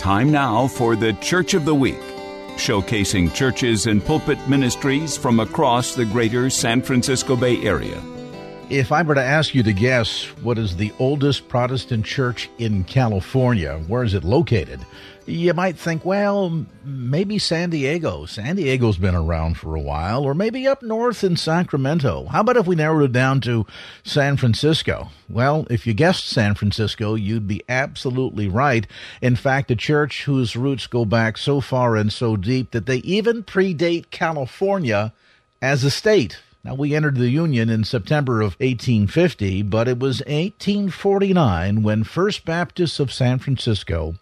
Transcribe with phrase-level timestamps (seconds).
[0.00, 2.00] Time now for the Church of the Week,
[2.56, 8.02] showcasing churches and pulpit ministries from across the greater San Francisco Bay Area.
[8.70, 12.84] If I were to ask you to guess what is the oldest Protestant church in
[12.84, 14.80] California, where is it located?
[15.30, 18.26] You might think, well, maybe San Diego.
[18.26, 22.26] San Diego's been around for a while, or maybe up north in Sacramento.
[22.26, 23.64] How about if we narrowed it down to
[24.02, 25.10] San Francisco?
[25.28, 28.88] Well, if you guessed San Francisco, you'd be absolutely right.
[29.22, 32.98] In fact, a church whose roots go back so far and so deep that they
[32.98, 35.12] even predate California
[35.62, 36.40] as a state.
[36.64, 42.44] Now, we entered the Union in September of 1850, but it was 1849 when First
[42.44, 44.16] Baptists of San Francisco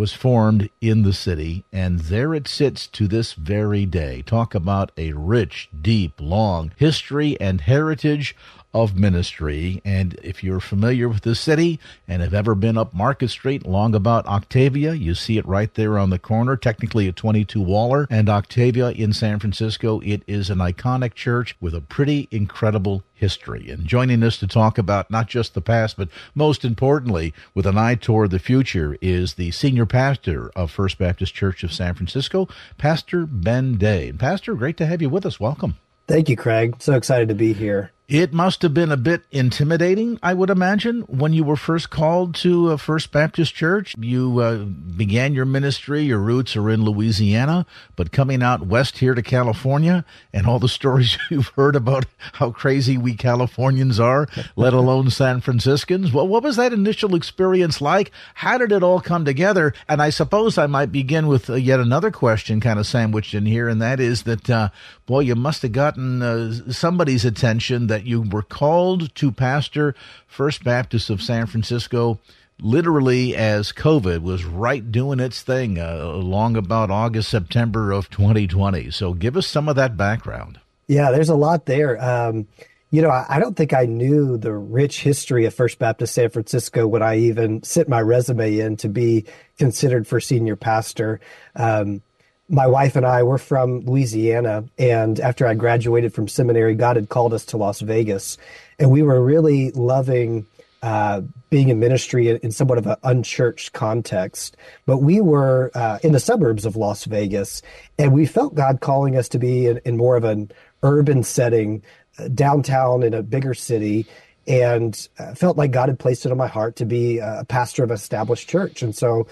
[0.00, 4.22] was formed in the city, and there it sits to this very day.
[4.22, 8.34] Talk about a rich, deep, long history and heritage
[8.72, 9.80] of ministry.
[9.84, 13.94] And if you're familiar with the city and have ever been up Market Street long
[13.94, 18.28] about Octavia, you see it right there on the corner, technically a 22 Waller and
[18.28, 20.00] Octavia in San Francisco.
[20.00, 23.70] It is an iconic church with a pretty incredible history.
[23.70, 27.76] And joining us to talk about not just the past, but most importantly, with an
[27.76, 32.48] eye toward the future, is the senior pastor of First Baptist Church of San Francisco,
[32.78, 34.12] Pastor Ben Day.
[34.12, 35.38] Pastor, great to have you with us.
[35.38, 35.76] Welcome.
[36.08, 36.76] Thank you, Craig.
[36.80, 37.92] So excited to be here.
[38.10, 42.34] It must have been a bit intimidating, I would imagine, when you were first called
[42.36, 43.94] to a First Baptist Church.
[43.96, 49.14] You uh, began your ministry, your roots are in Louisiana, but coming out west here
[49.14, 54.72] to California and all the stories you've heard about how crazy we Californians are, let
[54.72, 56.12] alone San Franciscans.
[56.12, 58.10] Well, what was that initial experience like?
[58.34, 59.72] How did it all come together?
[59.88, 63.46] And I suppose I might begin with uh, yet another question kind of sandwiched in
[63.46, 64.70] here, and that is that, uh,
[65.06, 69.94] boy, you must have gotten uh, somebody's attention that that you were called to pastor
[70.26, 72.18] First Baptist of San Francisco
[72.62, 78.90] literally as COVID was right doing its thing uh, along about August, September of 2020.
[78.90, 80.60] So give us some of that background.
[80.86, 82.02] Yeah, there's a lot there.
[82.02, 82.48] Um,
[82.90, 86.30] you know, I, I, don't think I knew the rich history of First Baptist San
[86.30, 89.26] Francisco when I even sent my resume in to be
[89.58, 91.20] considered for senior pastor.
[91.54, 92.02] Um,
[92.50, 97.08] my wife and I were from Louisiana, and after I graduated from seminary, God had
[97.08, 98.36] called us to Las Vegas,
[98.78, 100.46] and we were really loving
[100.82, 104.56] uh, being in ministry in, somewhat of an unchurched context.
[104.86, 107.62] But we were uh, in the suburbs of Las Vegas,
[107.98, 110.50] and we felt God calling us to be in, in more of an
[110.82, 111.82] urban setting,
[112.18, 114.06] uh, downtown in a bigger city.
[114.46, 117.84] And uh, felt like God had placed it on my heart to be a pastor
[117.84, 118.82] of an established church.
[118.82, 119.28] And so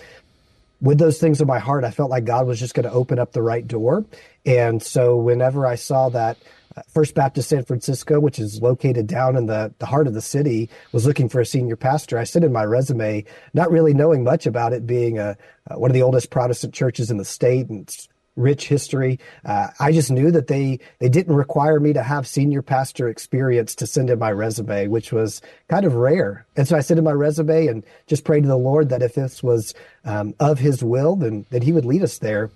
[0.80, 3.18] with those things in my heart, I felt like God was just going to open
[3.18, 4.04] up the right door.
[4.46, 6.38] And so whenever I saw that
[6.76, 10.20] uh, First Baptist San Francisco, which is located down in the, the heart of the
[10.20, 13.24] city, was looking for a senior pastor, I sent in my resume,
[13.54, 15.36] not really knowing much about it being a,
[15.70, 17.88] uh, one of the oldest Protestant churches in the state and
[18.38, 19.18] rich history.
[19.44, 23.74] Uh, I just knew that they they didn't require me to have senior pastor experience
[23.76, 26.46] to send in my resume, which was kind of rare.
[26.56, 29.14] And so I sent in my resume and just prayed to the Lord that if
[29.14, 32.50] this was um, of His will, then that He would lead us there.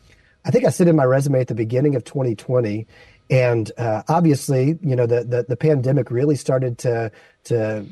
[0.44, 2.87] I think I sent in my resume at the beginning of 2020,
[3.31, 7.12] and uh, obviously, you know, the, the the pandemic really started to
[7.44, 7.87] to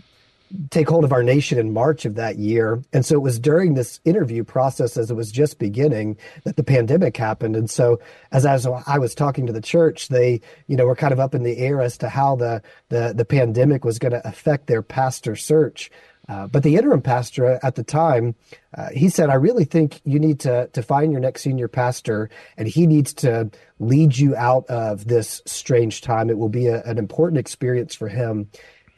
[0.71, 2.83] take hold of our nation in March of that year.
[2.93, 6.65] And so it was during this interview process, as it was just beginning, that the
[6.65, 7.57] pandemic happened.
[7.57, 8.01] And so
[8.33, 11.21] as I was, I was talking to the church, they, you know, were kind of
[11.21, 14.67] up in the air as to how the, the, the pandemic was going to affect
[14.67, 15.91] their pastor search.
[16.29, 18.37] Uh, but the interim pastor at the time,
[18.77, 22.31] uh, he said, I really think you need to, to find your next senior pastor,
[22.57, 23.51] and he needs to
[23.81, 26.31] lead you out of this strange time.
[26.31, 28.49] It will be a, an important experience for him.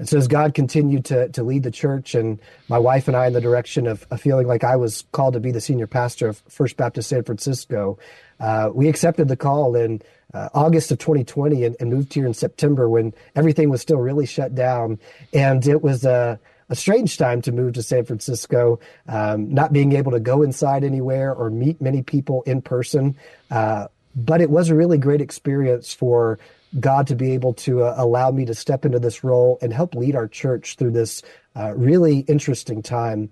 [0.02, 3.28] And so as God continued to, to lead the church and my wife and I
[3.28, 6.26] in the direction of, of feeling like I was called to be the senior pastor
[6.26, 8.00] of First Baptist San Francisco,
[8.40, 10.02] uh, we accepted the call in
[10.34, 14.26] uh, August of 2020 and, and, moved here in September when everything was still really
[14.26, 14.98] shut down.
[15.32, 19.92] And it was a, a strange time to move to San Francisco, um, not being
[19.92, 23.16] able to go inside anywhere or meet many people in person.
[23.52, 26.40] Uh, but it was a really great experience for
[26.80, 29.94] God to be able to uh, allow me to step into this role and help
[29.94, 31.22] lead our church through this
[31.56, 33.30] uh, really interesting time.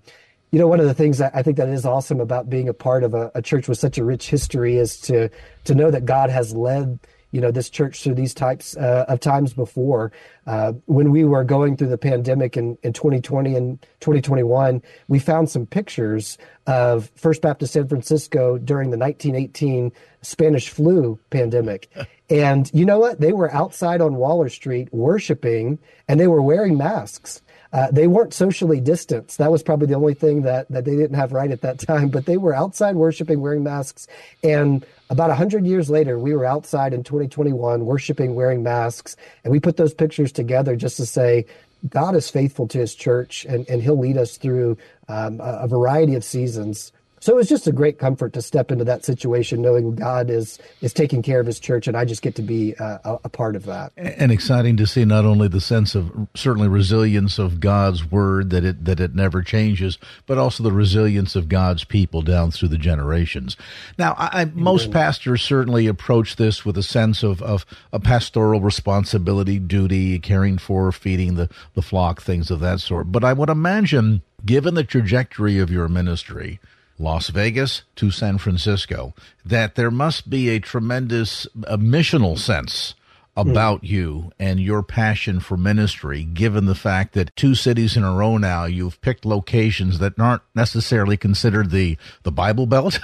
[0.51, 2.73] you know, one of the things that I think that is awesome about being a
[2.73, 5.29] part of a, a church with such a rich history is to
[5.63, 6.99] to know that God has led
[7.31, 10.11] you know this church through these types uh, of times before.
[10.45, 15.49] Uh, when we were going through the pandemic in, in 2020 and 2021, we found
[15.49, 16.37] some pictures
[16.67, 19.91] of First Baptist San Francisco during the 1918
[20.21, 21.89] Spanish flu pandemic.
[22.31, 23.19] And you know what?
[23.19, 27.41] They were outside on Waller Street worshiping, and they were wearing masks.
[27.73, 29.37] Uh, they weren't socially distanced.
[29.37, 32.07] That was probably the only thing that, that they didn't have right at that time.
[32.07, 34.07] But they were outside worshiping, wearing masks.
[34.43, 39.17] And about 100 years later, we were outside in 2021 worshiping, wearing masks.
[39.43, 41.45] And we put those pictures together just to say,
[41.89, 44.77] God is faithful to his church and, and he'll lead us through
[45.09, 48.71] um, a, a variety of seasons so it was just a great comfort to step
[48.71, 52.23] into that situation, knowing God is is taking care of His church, and I just
[52.23, 53.93] get to be uh, a, a, part of that.
[53.95, 58.65] And exciting to see not only the sense of certainly resilience of God's word that
[58.65, 62.79] it that it never changes, but also the resilience of God's people down through the
[62.79, 63.55] generations.
[63.99, 69.59] Now, I, most pastors certainly approach this with a sense of of a pastoral responsibility,
[69.59, 73.11] duty, caring for, feeding the the flock, things of that sort.
[73.11, 76.59] But I would imagine, given the trajectory of your ministry
[77.01, 79.13] Las Vegas to San Francisco,
[79.43, 82.95] that there must be a tremendous a missional sense
[83.35, 83.89] about mm.
[83.89, 88.37] you and your passion for ministry, given the fact that two cities in a row
[88.37, 92.99] now you've picked locations that aren't necessarily considered the, the Bible Belt.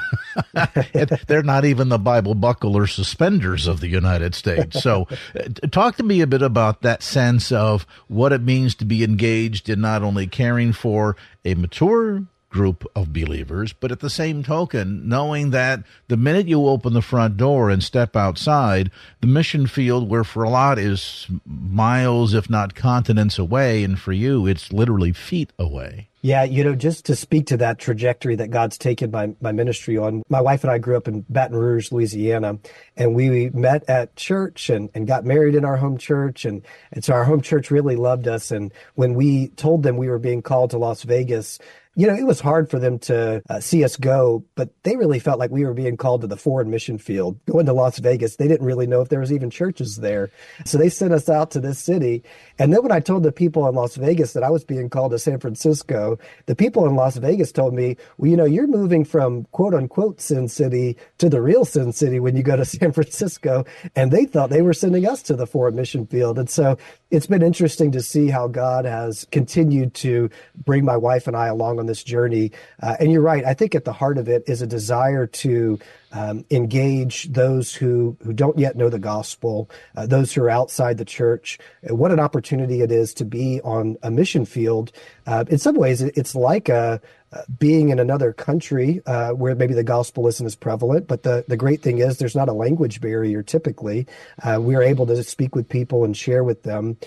[1.28, 4.84] They're not even the Bible buckle or suspenders of the United States.
[4.84, 8.86] So, uh, talk to me a bit about that sense of what it means to
[8.86, 11.16] be engaged in not only caring for
[11.46, 16.68] a mature group of believers, but at the same token, knowing that the minute you
[16.68, 18.90] open the front door and step outside,
[19.22, 24.14] the mission field, where for a lot is miles, if not continents away, and for
[24.14, 26.08] you, it's literally feet away.
[26.22, 29.98] Yeah, you know, just to speak to that trajectory that God's taken my, my ministry
[29.98, 32.58] on, my wife and I grew up in Baton Rouge, Louisiana,
[32.98, 36.44] and we met at church and, and got married in our home church.
[36.44, 38.52] And, and so our home church really loved us.
[38.52, 41.60] And when we told them we were being called to Las Vegas,
[41.98, 45.18] you know, it was hard for them to uh, see us go, but they really
[45.18, 47.44] felt like we were being called to the foreign mission field.
[47.48, 50.30] Going to Las Vegas, they didn't really know if there was even churches there.
[50.64, 52.22] So they sent us out to this city.
[52.60, 55.12] And then when I told the people in Las Vegas that I was being called
[55.12, 56.18] to San Francisco,
[56.48, 60.20] the people in Las Vegas told me, well, you know, you're moving from quote unquote
[60.20, 63.66] Sin City to the real Sin City when you go to San Francisco.
[63.96, 66.40] And they thought they were sending us to the foreign mission field.
[66.40, 66.78] And so
[67.12, 70.30] it's been interesting to see how God has continued to
[70.66, 72.52] bring my wife and I along on this journey.
[72.82, 73.46] Uh, and you're right.
[73.46, 75.80] I think at the heart of it is a desire to
[76.12, 80.98] um, engage those who, who don't yet know the gospel, uh, those who are outside
[80.98, 81.60] the church.
[81.88, 84.92] Uh, what an opportunity it is to be on a mission field.
[85.26, 87.02] Uh, in some ways, it's like a,
[87.34, 91.08] uh, being in another country uh, where maybe the gospel isn't as prevalent.
[91.08, 94.08] But the, the great thing is there's not a language barrier typically.
[94.42, 96.98] Uh, we are able to speak with people and share with them.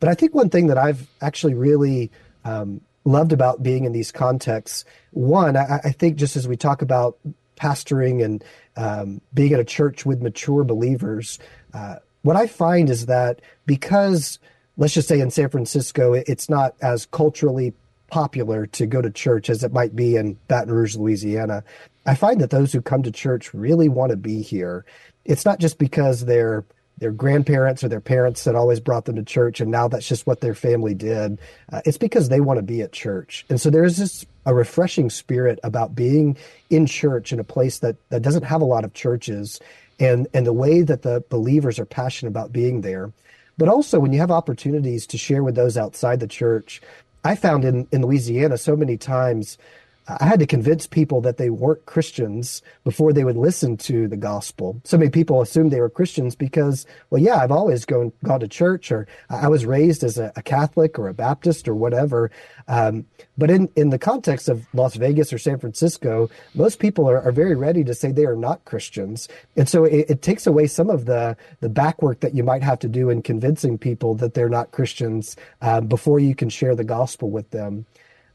[0.00, 2.12] But I think one thing that I've actually really
[2.44, 4.84] um, loved about being in these contexts.
[5.10, 7.18] One, I, I think just as we talk about
[7.56, 8.44] pastoring and
[8.76, 11.38] um, being at a church with mature believers,
[11.72, 14.38] uh, what I find is that because,
[14.76, 17.72] let's just say in San Francisco, it's not as culturally
[18.08, 21.64] popular to go to church as it might be in Baton Rouge, Louisiana.
[22.06, 24.84] I find that those who come to church really want to be here.
[25.24, 26.64] It's not just because they're
[26.98, 30.26] their grandparents or their parents that always brought them to church, and now that's just
[30.26, 31.40] what their family did.
[31.72, 35.10] Uh, it's because they want to be at church, and so there's this a refreshing
[35.10, 36.36] spirit about being
[36.70, 39.60] in church in a place that that doesn't have a lot of churches,
[39.98, 43.12] and and the way that the believers are passionate about being there.
[43.56, 46.80] But also, when you have opportunities to share with those outside the church,
[47.24, 49.58] I found in in Louisiana so many times
[50.06, 54.18] I had to convince people that they weren't Christians before they would listen to the
[54.18, 54.80] gospel.
[54.84, 58.48] So many people assumed they were Christians because, well, yeah, I've always gone gone to
[58.48, 62.30] church, or I was raised as a, a Catholic or a Baptist or whatever.
[62.68, 63.06] Um,
[63.38, 67.32] but in in the context of Las Vegas or San Francisco, most people are, are
[67.32, 70.90] very ready to say they are not Christians, and so it, it takes away some
[70.90, 74.50] of the the backwork that you might have to do in convincing people that they're
[74.50, 77.86] not Christians um, before you can share the gospel with them.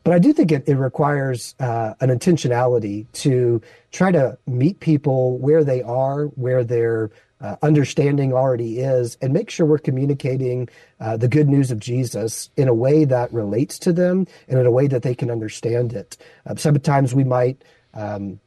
[0.03, 5.38] But I do think it, it requires uh, an intentionality to try to meet people
[5.38, 10.68] where they are, where their uh, understanding already is, and make sure we're communicating
[11.00, 14.65] uh, the good news of Jesus in a way that relates to them and in
[14.65, 16.18] a way that they can understand it.
[16.46, 17.63] Uh, sometimes we might.
[17.94, 18.39] Um,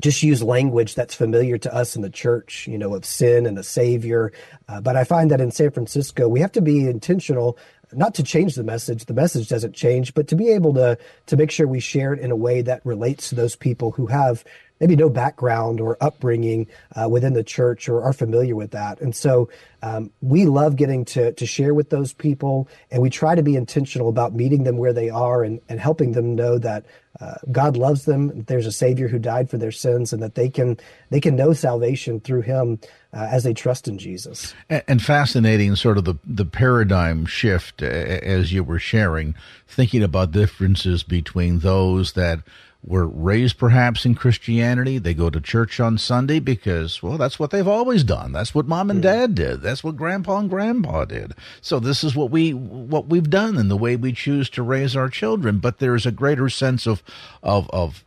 [0.00, 3.58] just use language that's familiar to us in the church, you know, of sin and
[3.58, 4.32] a savior.
[4.66, 7.58] Uh, but I find that in San Francisco, we have to be intentional
[7.92, 11.36] not to change the message, the message doesn't change, but to be able to to
[11.36, 14.44] make sure we share it in a way that relates to those people who have
[14.80, 16.66] maybe no background or upbringing
[16.96, 19.00] uh, within the church or are familiar with that.
[19.00, 19.50] And so
[19.82, 23.56] um, we love getting to, to share with those people, and we try to be
[23.56, 26.86] intentional about meeting them where they are and, and helping them know that
[27.20, 28.44] uh, God loves them.
[28.44, 30.78] There's a Savior who died for their sins, and that they can
[31.10, 32.78] they can know salvation through Him
[33.12, 34.54] uh, as they trust in Jesus.
[34.68, 39.34] And, and, fascinating, sort of the the paradigm shift as you were sharing,
[39.66, 42.40] thinking about differences between those that
[42.82, 44.98] were raised perhaps in Christianity.
[44.98, 48.32] They go to church on Sunday because, well, that's what they've always done.
[48.32, 49.02] That's what mom and hmm.
[49.02, 49.60] dad did.
[49.60, 51.34] That's what grandpa and grandpa did.
[51.60, 54.96] So this is what we, what we've done in the way we choose to raise
[54.96, 55.58] our children.
[55.58, 57.02] But there's a greater sense of,
[57.42, 58.02] of, of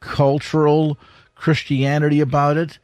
[0.00, 0.98] cultural
[1.34, 2.78] Christianity about it.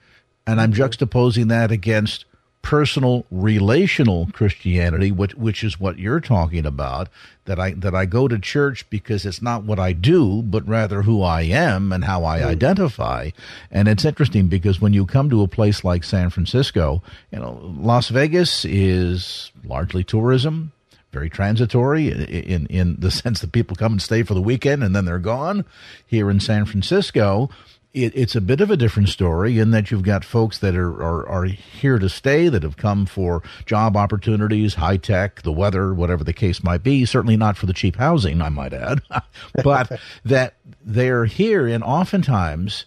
[0.46, 0.82] And I'm mm-hmm.
[0.82, 2.24] juxtaposing that against
[2.62, 7.08] personal relational Christianity, which which is what you're talking about,
[7.44, 11.02] that I that I go to church because it's not what I do, but rather
[11.02, 12.46] who I am and how I mm.
[12.46, 13.30] identify.
[13.70, 17.60] And it's interesting because when you come to a place like San Francisco, you know,
[17.76, 20.72] Las Vegas is largely tourism,
[21.10, 24.94] very transitory in in the sense that people come and stay for the weekend and
[24.94, 25.64] then they're gone.
[26.06, 27.50] Here in San Francisco,
[27.94, 31.02] it, it's a bit of a different story in that you've got folks that are,
[31.02, 35.92] are, are here to stay that have come for job opportunities, high tech, the weather,
[35.92, 37.04] whatever the case might be.
[37.04, 39.02] Certainly not for the cheap housing, I might add,
[39.62, 42.84] but that they're here and oftentimes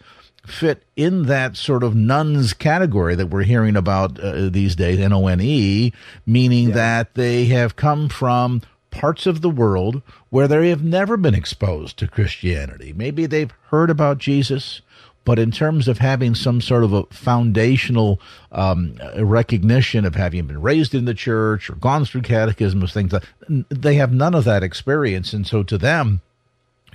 [0.47, 5.13] fit in that sort of nones category that we're hearing about uh, these days, N
[5.13, 5.91] O N E,
[6.25, 6.75] meaning yeah.
[6.75, 11.97] that they have come from parts of the world where they have never been exposed
[11.97, 12.93] to Christianity.
[12.93, 14.81] Maybe they've heard about Jesus,
[15.25, 20.62] but in terms of having some sort of a foundational um, recognition of having been
[20.62, 23.24] raised in the church or gone through catechism, things like
[23.70, 25.34] they have none of that experience.
[25.34, 26.22] And so to them,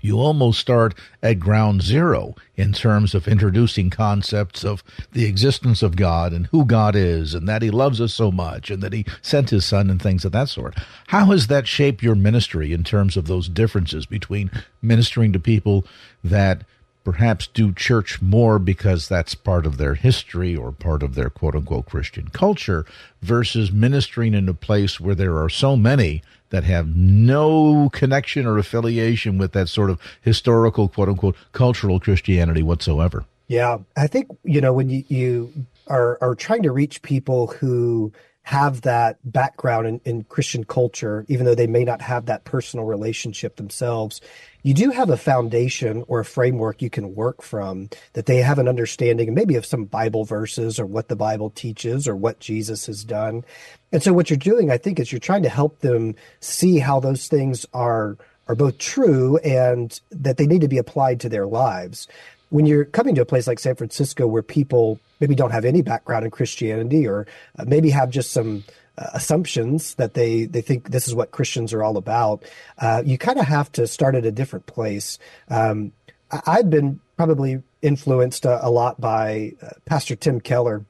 [0.02, 4.82] you almost start at ground zero in terms of introducing concepts of
[5.12, 8.70] the existence of God and who God is and that he loves us so much
[8.70, 10.75] and that he sent his son and things of that sort.
[11.08, 15.84] How has that shaped your ministry in terms of those differences between ministering to people
[16.25, 16.62] that
[17.10, 21.56] perhaps do church more because that's part of their history or part of their quote
[21.56, 22.86] unquote Christian culture
[23.20, 28.58] versus ministering in a place where there are so many that have no connection or
[28.58, 33.24] affiliation with that sort of historical quote unquote cultural Christianity whatsoever.
[33.48, 33.78] Yeah.
[33.96, 35.52] I think, you know, when you, you
[35.88, 38.12] are, are trying to reach people who
[38.50, 42.85] have that background in, in Christian culture, even though they may not have that personal
[42.85, 44.21] relationship themselves,
[44.64, 48.59] you do have a foundation or a framework you can work from that they have
[48.59, 52.40] an understanding and maybe of some Bible verses or what the Bible teaches or what
[52.40, 53.45] Jesus has done.
[53.92, 56.99] And so what you're doing, I think, is you're trying to help them see how
[56.99, 58.16] those things are
[58.49, 62.09] are both true and that they need to be applied to their lives.
[62.50, 65.83] When you're coming to a place like San Francisco where people maybe don't have any
[65.83, 67.26] background in Christianity or
[67.59, 68.64] uh, maybe have just some
[68.99, 72.45] uh, assumptions that they they think this is what Christians are all about.
[72.78, 75.19] Uh, you kind of have to start at a different place.
[75.49, 75.92] Um,
[76.30, 80.85] I, have been probably influenced a, a lot by uh, Pastor Tim Keller.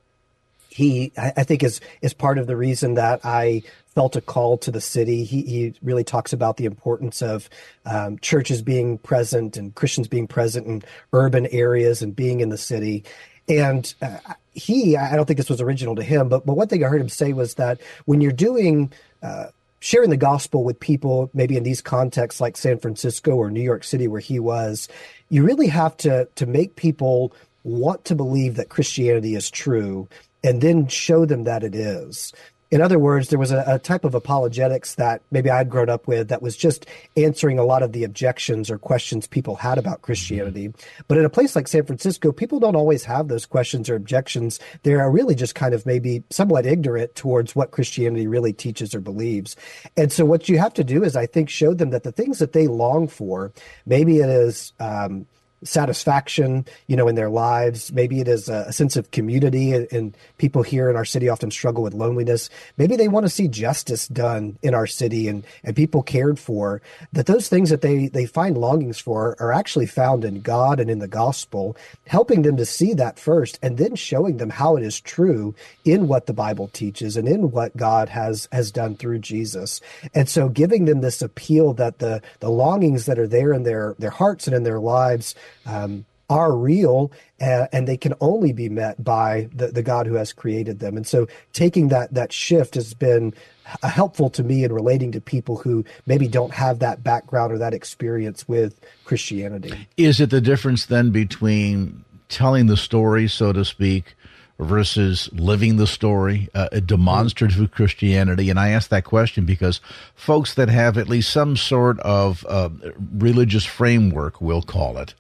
[0.71, 3.63] He, I, think, is is part of the reason that I
[3.95, 5.25] felt a call to the city.
[5.25, 7.51] He, he really talks about the importance of
[7.85, 12.59] um, churches being present and Christians being present in urban areas and being in the
[12.59, 13.05] city.
[13.49, 14.19] And uh,
[14.53, 17.01] he, I don't think this was original to him, but, but one thing I heard
[17.01, 18.93] him say was that when you're doing,
[19.25, 19.47] uh,
[19.81, 23.83] sharing the gospel with people, maybe in these contexts like San Francisco or New York
[23.83, 24.89] City, where he was,
[25.31, 27.33] you really have to, to make people
[27.65, 30.09] want to believe that Christianity is true
[30.43, 32.33] and then show them that it is
[32.71, 36.07] in other words, there was a, a, type of apologetics that maybe I'd grown up
[36.07, 40.03] with that was just answering a lot of the objections or questions people had about
[40.03, 40.73] Christianity.
[41.09, 44.61] But in a place like San Francisco, people don't always have those questions or objections.
[44.85, 49.01] They are really just kind of maybe somewhat ignorant towards what Christianity really teaches or
[49.01, 49.57] believes.
[49.97, 52.39] And so what you have to do is, I think, show them that the things
[52.39, 53.53] that they long for,
[53.85, 55.27] maybe it is, um,
[55.63, 57.93] satisfaction, you know, in their lives.
[57.93, 61.83] Maybe it is a, sense of community, and, people here in our city often struggle
[61.83, 62.49] with loneliness.
[62.79, 66.81] Maybe they want to see justice done in our city and, and people cared for.
[67.13, 70.91] That those things that they they find longings for are actually found in God and
[70.91, 71.77] in the gospel,
[72.07, 76.09] helping them to see that first, and then showing them how it is true in
[76.09, 79.81] what the Bible teaches and in what God has has done through Jesus.
[80.15, 83.95] And so, giving them this appeal that the the longings that are there in their
[83.99, 85.35] their hearts and in their lives
[85.67, 90.15] um, are real uh, and they can only be met by the, the God who
[90.15, 90.97] has created them.
[90.97, 93.35] And so taking that that shift has been
[93.83, 97.75] helpful to me in relating to people who maybe don't have that background or that
[97.75, 99.89] experience with Christianity.
[99.97, 104.15] Is it the difference then between telling the story, so to speak,
[104.61, 108.51] versus living the story, uh, a demonstrative Christianity?
[108.51, 109.81] And I ask that question because
[110.15, 112.71] folks that have at least some sort of uh,
[113.13, 115.15] religious framework, we'll call it,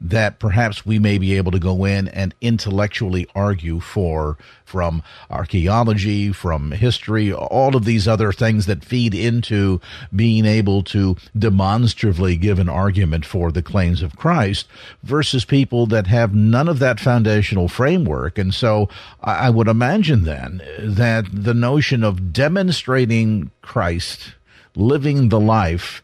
[0.00, 6.32] that perhaps we may be able to go in and intellectually argue for from archaeology,
[6.32, 9.80] from history, all of these other things that feed into
[10.14, 14.66] being able to demonstratively give an argument for the claims of Christ
[15.02, 18.36] versus people that have none of that foundational framework.
[18.36, 18.88] And so
[19.22, 24.34] I would imagine then that the notion of demonstrating Christ,
[24.74, 26.02] living the life,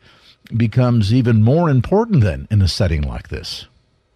[0.56, 3.66] becomes even more important than in a setting like this.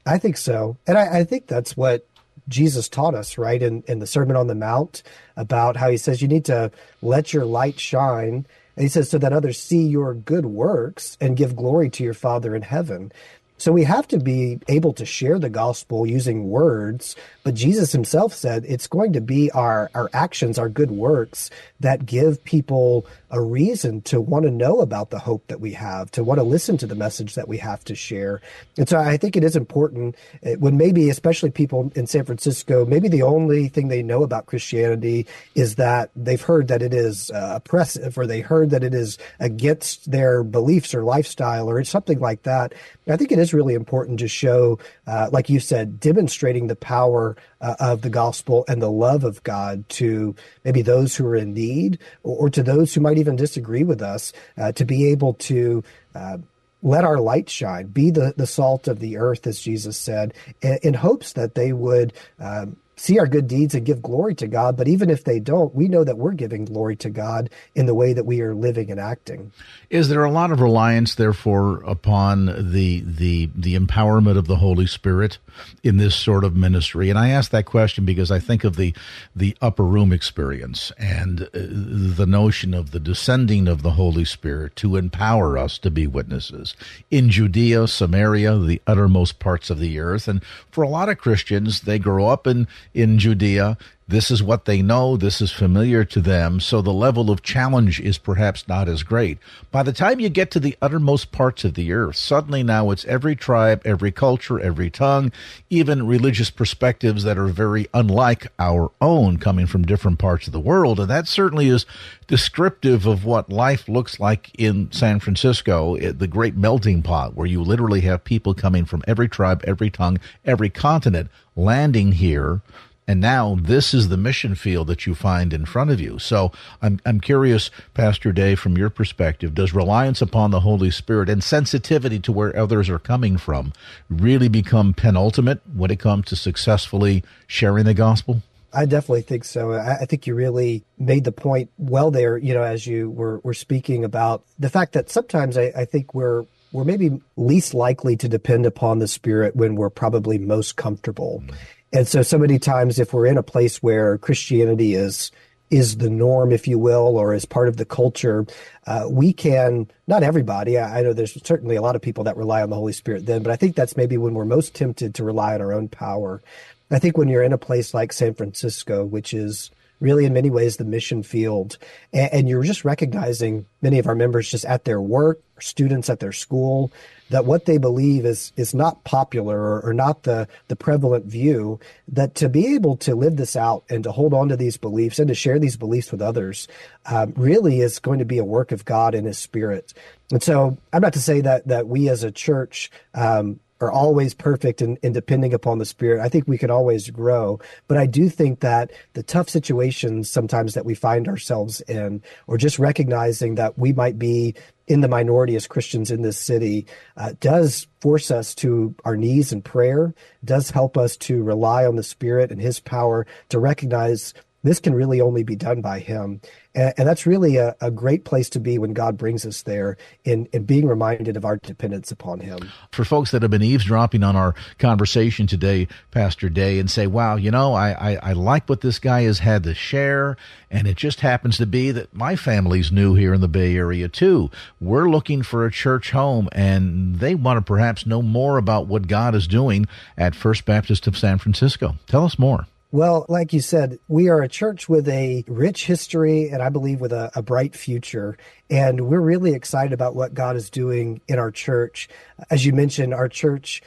[0.07, 0.77] I think so.
[0.87, 2.07] And I, I, think that's what
[2.49, 3.63] Jesus taught us, right?
[3.63, 5.03] In, in the Sermon on the Mount
[5.37, 6.71] about how he says you need to
[7.01, 8.47] let your light shine.
[8.77, 12.15] And he says, so that others see your good works and give glory to your
[12.15, 13.13] Father in heaven.
[13.57, 18.35] So we have to be able to share the gospel using words, but Jesus himself
[18.35, 23.41] said it's going to be our, our actions, our good works that give people a
[23.41, 26.77] reason to want to know about the hope that we have, to want to listen
[26.79, 28.41] to the message that we have to share.
[28.77, 32.85] And so I think it is important eh, when maybe, especially people in San Francisco,
[32.85, 37.31] maybe the only thing they know about Christianity is that they've heard that it is
[37.31, 42.21] uh, oppressive or they heard that it is against their beliefs or lifestyle or something
[42.21, 42.75] like that.
[43.07, 47.37] I think it is really important to show, uh, like you said, demonstrating the power
[47.61, 50.35] uh, of the gospel and the love of God to
[50.65, 54.03] maybe those who are in need or, or to those who might even disagree with
[54.03, 55.83] us, uh, to be able to
[56.15, 56.39] uh,
[56.83, 60.79] let our light shine, be the, the salt of the earth, as Jesus said, in,
[60.83, 64.77] in hopes that they would um, see our good deeds and give glory to God.
[64.77, 67.95] But even if they don't, we know that we're giving glory to God in the
[67.95, 69.53] way that we are living and acting.
[69.91, 74.87] Is there a lot of reliance, therefore, upon the the the empowerment of the Holy
[74.87, 75.39] Spirit
[75.83, 77.11] in this sort of ministry?
[77.11, 78.95] And I ask that question because I think of the
[79.37, 84.77] the upper room experience and uh, the notion of the descending of the Holy Spirit
[84.77, 86.75] to empower us to be witnesses
[87.11, 90.27] in Judea, Samaria, the uttermost parts of the earth.
[90.27, 93.77] And for a lot of Christians, they grow up in in Judea.
[94.07, 95.17] This is what they know.
[95.17, 96.61] This is familiar to them.
[96.61, 99.39] So the level of challenge is perhaps not as great.
[99.71, 103.07] By the time you get to the uttermost parts of the earth, suddenly now it's
[103.07, 105.33] every tribe, every culture, every tongue,
[105.71, 110.61] even religious perspectives that are very unlike our own coming from different parts of the
[110.61, 111.01] world.
[111.01, 111.87] And that certainly is
[112.27, 117.47] descriptive of what life looks like in San Francisco, eh, the great melting pot where
[117.47, 122.61] you literally have people coming from every tribe, every tongue, every continent landing here
[123.07, 126.19] and now this is the mission field that you find in front of you.
[126.19, 131.29] So I'm, I'm curious, Pastor Day, from your perspective, does reliance upon the Holy Spirit
[131.29, 133.73] and sensitivity to where others are coming from
[134.09, 138.43] really become penultimate when it comes to successfully sharing the gospel?
[138.73, 139.73] I definitely think so.
[139.73, 143.55] I, think you really made the point well there, you know, as you were, were
[143.55, 148.29] speaking about the fact that sometimes I, I think we're we're maybe least likely to
[148.29, 151.41] depend upon the Spirit when we're probably most comfortable.
[151.45, 151.57] Mm-hmm.
[151.95, 155.31] And so, so many times, if we're in a place where Christianity is
[155.71, 158.47] is the norm, if you will, or is part of the culture,
[158.87, 162.37] uh, we can, not everybody, I, I, know there's certainly a lot of people that
[162.37, 165.15] rely on the Holy Spirit then, but I think that's maybe when we're most tempted
[165.15, 166.43] to rely on our own power.
[166.91, 170.51] I think when you're in a place like San Francisco, which is really in many
[170.51, 171.79] ways the mission field.
[172.13, 176.21] And, and, you're just recognizing many of our members just at their work, students at
[176.21, 176.93] their school,
[177.31, 181.81] that what they believe is is not popular or, or not the the prevalent view.
[182.09, 185.19] That to be able to live this out and to hold on to these beliefs
[185.19, 186.69] and to share these beliefs with others
[187.07, 189.95] um, really is going to be a work of God in His Spirit.
[190.31, 194.35] And so I'm not to say that that we as a church um, are always
[194.35, 196.21] perfect and, and depending upon the spirit.
[196.21, 200.75] I think we can always grow, but I do think that the tough situations sometimes
[200.75, 204.55] that we find ourselves in, or just recognizing that we might be
[204.87, 209.53] in the minority as Christians in this city, uh, does force us to our knees
[209.53, 214.35] in prayer, does help us to rely on the Spirit and His power to recognize
[214.65, 216.41] this can really only be done by Him.
[216.75, 219.97] And, and that's really a, a, great place to be when God brings us there
[220.25, 222.71] in, in being reminded of our dependence upon Him.
[222.91, 227.37] For folks that have been eavesdropping on our conversation today, Pastor Day, and say, wow,
[227.37, 230.37] you know, I, I, I like what this guy has had to share.
[230.71, 234.09] And it just happens to be that my family's new here in the Bay Area
[234.09, 234.51] too.
[234.81, 239.07] We're looking for a church home and they want to perhaps know more about what
[239.07, 241.97] God is doing at First Baptist of San Francisco.
[242.09, 242.67] Tell us more.
[242.95, 247.01] Well, like you said, we are a church with a rich history and I believe
[247.01, 248.39] with a, a, bright future.
[248.71, 252.09] And we're really excited about what God is doing in our church.
[252.51, 253.83] As you mentioned, our church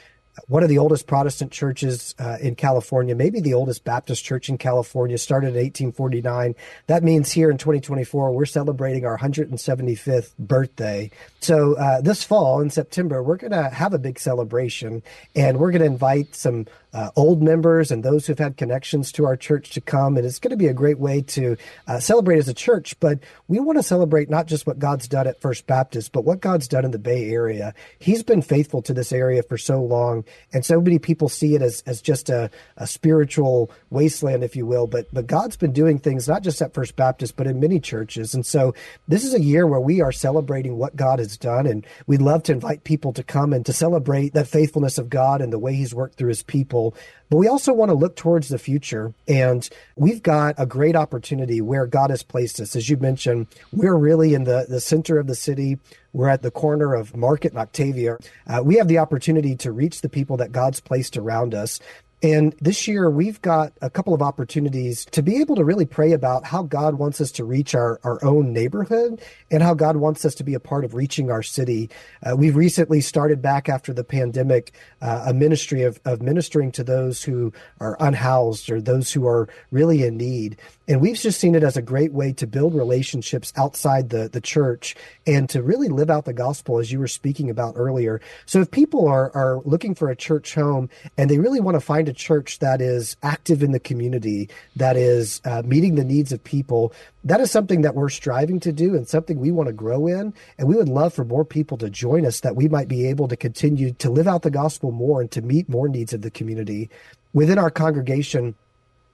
[0.46, 4.58] one of the oldest Protestant churches uh, in California, maybe the oldest Baptist church in
[4.58, 6.54] California, started in 1849.
[6.86, 11.10] That means here in 2024, we're celebrating our 175th birthday.
[11.40, 15.02] So uh, this fall in September, we're going to have a big celebration
[15.34, 19.26] and we're going to invite some uh, old members and those who've had connections to
[19.26, 20.16] our church to come.
[20.16, 22.98] And it's going to be a great way to uh, celebrate as a church.
[22.98, 26.40] But we want to celebrate not just what God's done at First Baptist, but what
[26.40, 27.74] God's done in the Bay Area.
[27.98, 30.24] He's been faithful to this area for so long.
[30.52, 34.64] And so many people see it as, as just a, a spiritual wasteland, if you
[34.64, 34.86] will.
[34.86, 38.34] But, but God's been doing things not just at First Baptist, but in many churches.
[38.34, 38.74] And so
[39.06, 41.66] this is a year where we are celebrating what God has done.
[41.66, 45.42] And we'd love to invite people to come and to celebrate that faithfulness of God
[45.42, 46.94] and the way He's worked through His people people.
[47.30, 49.12] But we also want to look towards the future.
[49.26, 52.74] And we've got a great opportunity where God has placed us.
[52.74, 55.78] As you mentioned, we're really in the, the center of the city.
[56.14, 58.16] We're at the corner of Market and Octavia.
[58.46, 61.80] Uh, we have the opportunity to reach the people that God's placed around us.
[62.20, 66.12] And this year, we've got a couple of opportunities to be able to really pray
[66.12, 70.24] about how God wants us to reach our, our own neighborhood and how God wants
[70.24, 71.90] us to be a part of reaching our city.
[72.24, 76.82] Uh, we've recently started back after the pandemic uh, a ministry of, of ministering to
[76.82, 80.56] those who are unhoused or those who are really in need.
[80.88, 84.40] And we've just seen it as a great way to build relationships outside the, the
[84.40, 84.96] church
[85.26, 88.22] and to really live out the gospel as you were speaking about earlier.
[88.46, 91.80] So if people are, are looking for a church home and they really want to
[91.80, 96.32] find a church that is active in the community, that is uh, meeting the needs
[96.32, 99.74] of people, that is something that we're striving to do and something we want to
[99.74, 100.32] grow in.
[100.56, 103.28] And we would love for more people to join us that we might be able
[103.28, 106.30] to continue to live out the gospel more and to meet more needs of the
[106.30, 106.88] community.
[107.34, 108.54] Within our congregation,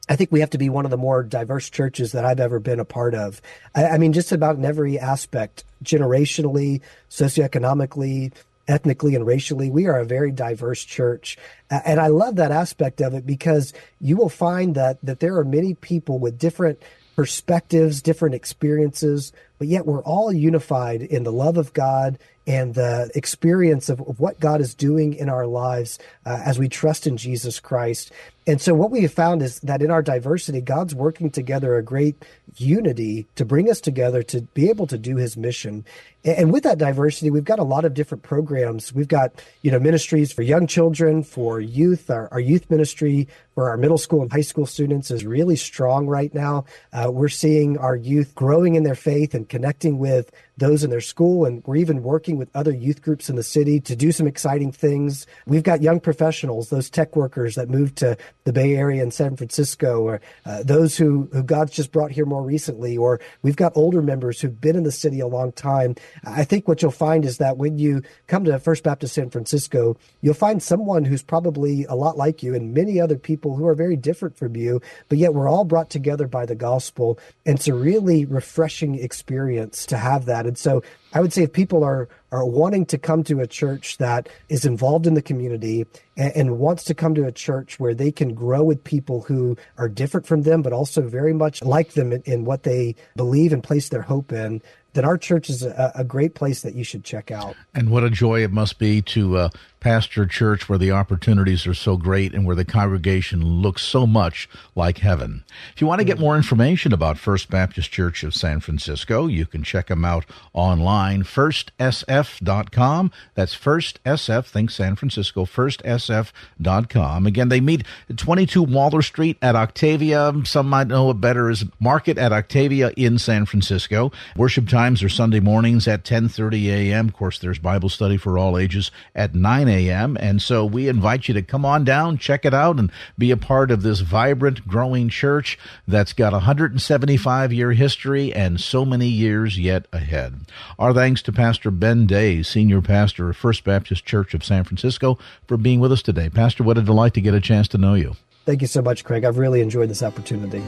[0.09, 2.61] I think we have to be one of the more diverse churches that I've ever
[2.61, 3.40] been a part of.
[3.75, 8.33] I, I mean, just about in every aspect, generationally, socioeconomically,
[8.69, 9.71] ethnically and racially.
[9.71, 11.37] We are a very diverse church.
[11.71, 15.45] And I love that aspect of it because you will find that, that there are
[15.45, 16.83] many people with different
[17.17, 23.11] perspectives, different experiences, but yet we're all unified in the love of God and the
[23.15, 27.17] experience of, of what God is doing in our lives uh, as we trust in
[27.17, 28.13] Jesus Christ.
[28.47, 31.83] And so, what we have found is that in our diversity, God's working together a
[31.83, 32.23] great
[32.57, 35.85] unity to bring us together to be able to do His mission.
[36.25, 38.95] And with that diversity, we've got a lot of different programs.
[38.95, 42.09] We've got, you know, ministries for young children, for youth.
[42.09, 46.07] Our, our youth ministry for our middle school and high school students is really strong
[46.07, 46.65] right now.
[46.93, 51.01] Uh, we're seeing our youth growing in their faith and connecting with those in their
[51.01, 51.45] school.
[51.45, 54.73] And we're even working with other youth groups in the city to do some exciting
[54.73, 55.27] things.
[55.47, 59.37] We've got young professionals, those tech workers that moved to the Bay Area and San
[59.37, 63.77] Francisco, or uh, those who, who God's just brought here more recently, or we've got
[63.77, 65.95] older members who've been in the city a long time.
[66.24, 69.96] I think what you'll find is that when you come to First Baptist San Francisco,
[70.20, 73.74] you'll find someone who's probably a lot like you and many other people who are
[73.74, 77.18] very different from you, but yet we're all brought together by the gospel.
[77.44, 80.46] And it's a really refreshing experience to have that.
[80.46, 83.96] And so I would say if people are are wanting to come to a church
[83.98, 87.94] that is involved in the community and, and, wants to come to a church where
[87.94, 91.92] they can grow with people who are different from them, but also very much like
[91.92, 94.61] them in, in what they believe and place their hope in,
[94.95, 97.55] then our church is a, a, great place that you should check out.
[97.75, 99.49] And what a joy it must be to uh,
[99.85, 104.49] pastor church where the opportunities are so great and where the congregation looks so much
[104.75, 105.44] like heaven.
[105.75, 109.44] If you want to get more information about First Baptist Church of San Francisco, you
[109.44, 113.12] can check them out online, firstsf.com.
[113.35, 117.27] That's First SF, think San Francisco, firstsf.com.
[117.27, 120.33] Again, they meet at 22 Waller Street at Octavia.
[120.47, 124.12] Some might know it better as Market at Octavia in San Francisco.
[124.35, 127.09] Worship times are Sunday mornings at 10:30 a.m.
[127.09, 129.74] Of course, there's Bible study for all ages at 9 a.m.
[129.75, 133.37] And so we invite you to come on down, check it out, and be a
[133.37, 139.09] part of this vibrant, growing church that's got a 175 year history and so many
[139.09, 140.41] years yet ahead.
[140.79, 145.19] Our thanks to Pastor Ben Day, senior pastor of First Baptist Church of San Francisco,
[145.47, 146.29] for being with us today.
[146.29, 148.17] Pastor, what a delight to get a chance to know you.
[148.45, 149.25] Thank you so much, Craig.
[149.25, 150.63] I've really enjoyed this opportunity.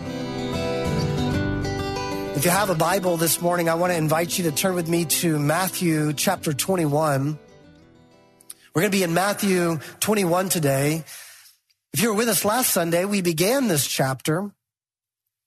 [2.36, 4.88] If you have a Bible this morning, I want to invite you to turn with
[4.88, 7.38] me to Matthew chapter 21.
[8.76, 11.02] We're going to be in Matthew 21 today.
[11.94, 14.50] If you were with us last Sunday, we began this chapter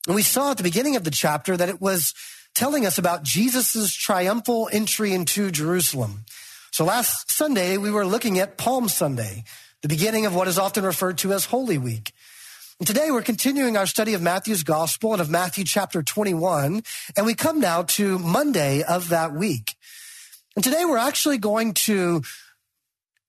[0.08, 2.16] and we saw at the beginning of the chapter that it was
[2.56, 6.26] telling us about Jesus' triumphal entry into Jerusalem.
[6.72, 9.44] So last Sunday, we were looking at Palm Sunday,
[9.84, 12.12] the beginning of what is often referred to as Holy Week.
[12.80, 16.82] And today we're continuing our study of Matthew's gospel and of Matthew chapter 21.
[17.16, 19.76] And we come now to Monday of that week.
[20.56, 22.24] And today we're actually going to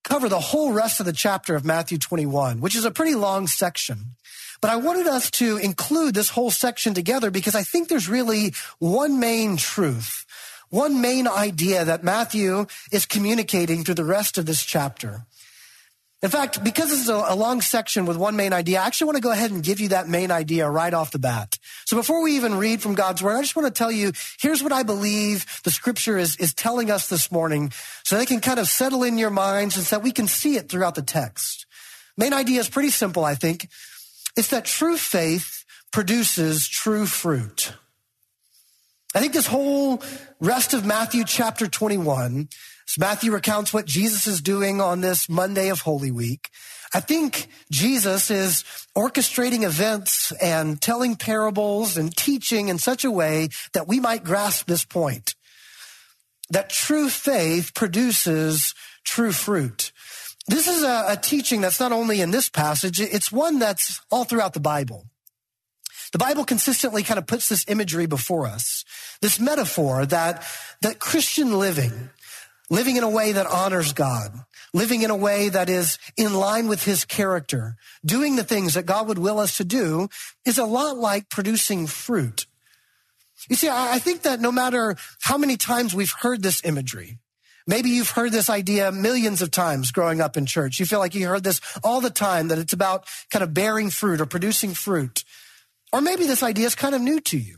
[0.05, 3.47] cover the whole rest of the chapter of Matthew 21, which is a pretty long
[3.47, 4.17] section.
[4.61, 8.53] But I wanted us to include this whole section together because I think there's really
[8.79, 10.27] one main truth,
[10.69, 15.27] one main idea that Matthew is communicating through the rest of this chapter.
[16.23, 19.17] In fact, because this is a, long section with one main idea, I actually want
[19.17, 21.59] to go ahead and give you that main idea right off the bat.
[21.87, 24.63] So before we even read from God's word, I just want to tell you, here's
[24.63, 27.73] what I believe the scripture is, is telling us this morning
[28.05, 30.57] so they can kind of settle in your minds and so that we can see
[30.57, 31.65] it throughout the text.
[32.19, 33.69] Main idea is pretty simple, I think.
[34.37, 37.73] It's that true faith produces true fruit.
[39.15, 40.03] I think this whole
[40.39, 42.49] rest of Matthew chapter 21
[42.99, 46.49] Matthew recounts what Jesus is doing on this Monday of Holy Week.
[46.93, 48.65] I think Jesus is
[48.97, 54.67] orchestrating events and telling parables and teaching in such a way that we might grasp
[54.67, 55.35] this point.
[56.51, 58.75] That true faith produces
[59.05, 59.93] true fruit.
[60.49, 64.25] This is a, a teaching that's not only in this passage, it's one that's all
[64.25, 65.07] throughout the Bible.
[66.13, 68.85] The Bible consistently kind of puts this imagery before us,
[69.21, 70.45] this metaphor that,
[70.83, 72.11] that Christian living,
[72.71, 76.69] living in a way that honors God, living in a way that is in line
[76.69, 80.09] with his character, doing the things that God would will us to do
[80.47, 82.47] is a lot like producing fruit.
[83.49, 87.19] You see, I think that no matter how many times we've heard this imagery,
[87.67, 90.79] maybe you've heard this idea millions of times growing up in church.
[90.79, 93.91] You feel like you heard this all the time, that it's about kind of bearing
[93.91, 95.25] fruit or producing fruit.
[95.93, 97.57] Or maybe this idea is kind of new to you,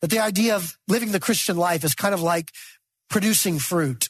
[0.00, 2.50] that the idea of living the Christian life is kind of like
[3.10, 4.08] producing fruit.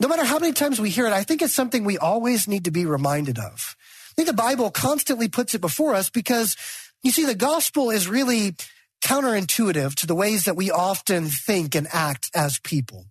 [0.00, 2.64] No matter how many times we hear it, I think it's something we always need
[2.64, 3.76] to be reminded of.
[4.10, 6.56] I think the Bible constantly puts it before us because
[7.04, 8.56] you see, the gospel is really
[9.04, 13.06] counterintuitive to the ways that we often think and act as people.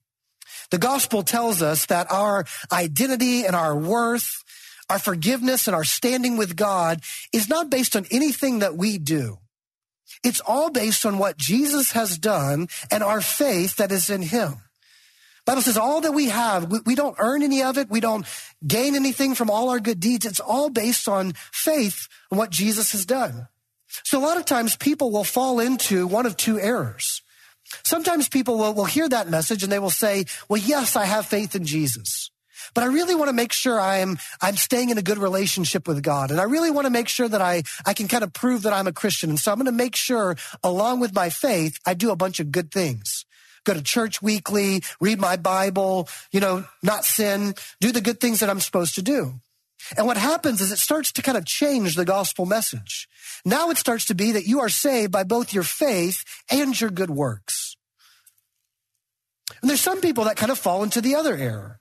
[0.72, 4.44] The gospel tells us that our identity and our worth,
[4.90, 9.38] our forgiveness and our standing with God is not based on anything that we do.
[10.24, 14.56] It's all based on what Jesus has done and our faith that is in him.
[15.46, 17.90] Bible says all that we have, we, we don't earn any of it.
[17.90, 18.26] We don't
[18.66, 20.26] gain anything from all our good deeds.
[20.26, 23.48] It's all based on faith and what Jesus has done.
[24.04, 27.22] So a lot of times people will fall into one of two errors.
[27.84, 31.26] Sometimes people will, will hear that message and they will say, well, yes, I have
[31.26, 32.32] faith in Jesus.
[32.74, 36.02] But I really want to make sure I'm, I'm staying in a good relationship with
[36.02, 36.32] God.
[36.32, 38.74] And I really want to make sure that I, I can kind of prove that
[38.74, 39.30] I'm a Christian.
[39.30, 42.40] And so I'm going to make sure along with my faith, I do a bunch
[42.40, 43.23] of good things
[43.64, 48.40] go to church weekly, read my Bible, you know, not sin, do the good things
[48.40, 49.36] that I'm supposed to do.
[49.98, 53.08] And what happens is it starts to kind of change the gospel message.
[53.44, 56.90] Now it starts to be that you are saved by both your faith and your
[56.90, 57.76] good works.
[59.62, 61.80] And there's some people that kind of fall into the other error.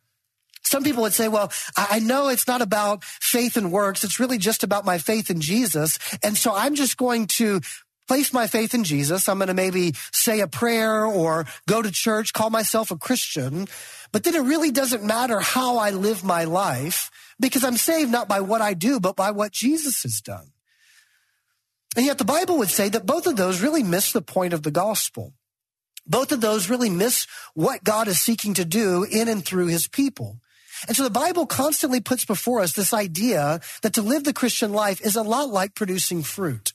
[0.65, 4.05] Some people would say, well, I know it's not about faith and works.
[4.05, 5.99] It's really just about my faith in Jesus.
[6.23, 7.61] And so I'm just going to
[8.09, 9.29] place my faith in Jesus.
[9.29, 13.67] I'm going to maybe say a prayer or go to church, call myself a Christian.
[14.13, 17.11] But then it really doesn't matter how I live my life
[17.41, 20.53] because I'm saved not by what I do, but by what Jesus has done.
[21.97, 24.63] And yet the Bible would say that both of those really miss the point of
[24.63, 25.35] the gospel.
[26.07, 29.87] Both of those really miss what God is seeking to do in and through his
[29.89, 30.39] people.
[30.89, 34.73] And so the Bible constantly puts before us this idea that to live the Christian
[34.73, 36.73] life is a lot like producing fruit.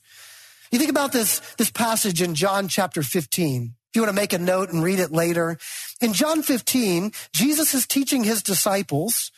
[0.70, 3.74] You think about this, this passage in John chapter 15.
[3.90, 5.56] If you want to make a note and read it later.
[6.00, 9.32] In John 15, Jesus is teaching his disciples,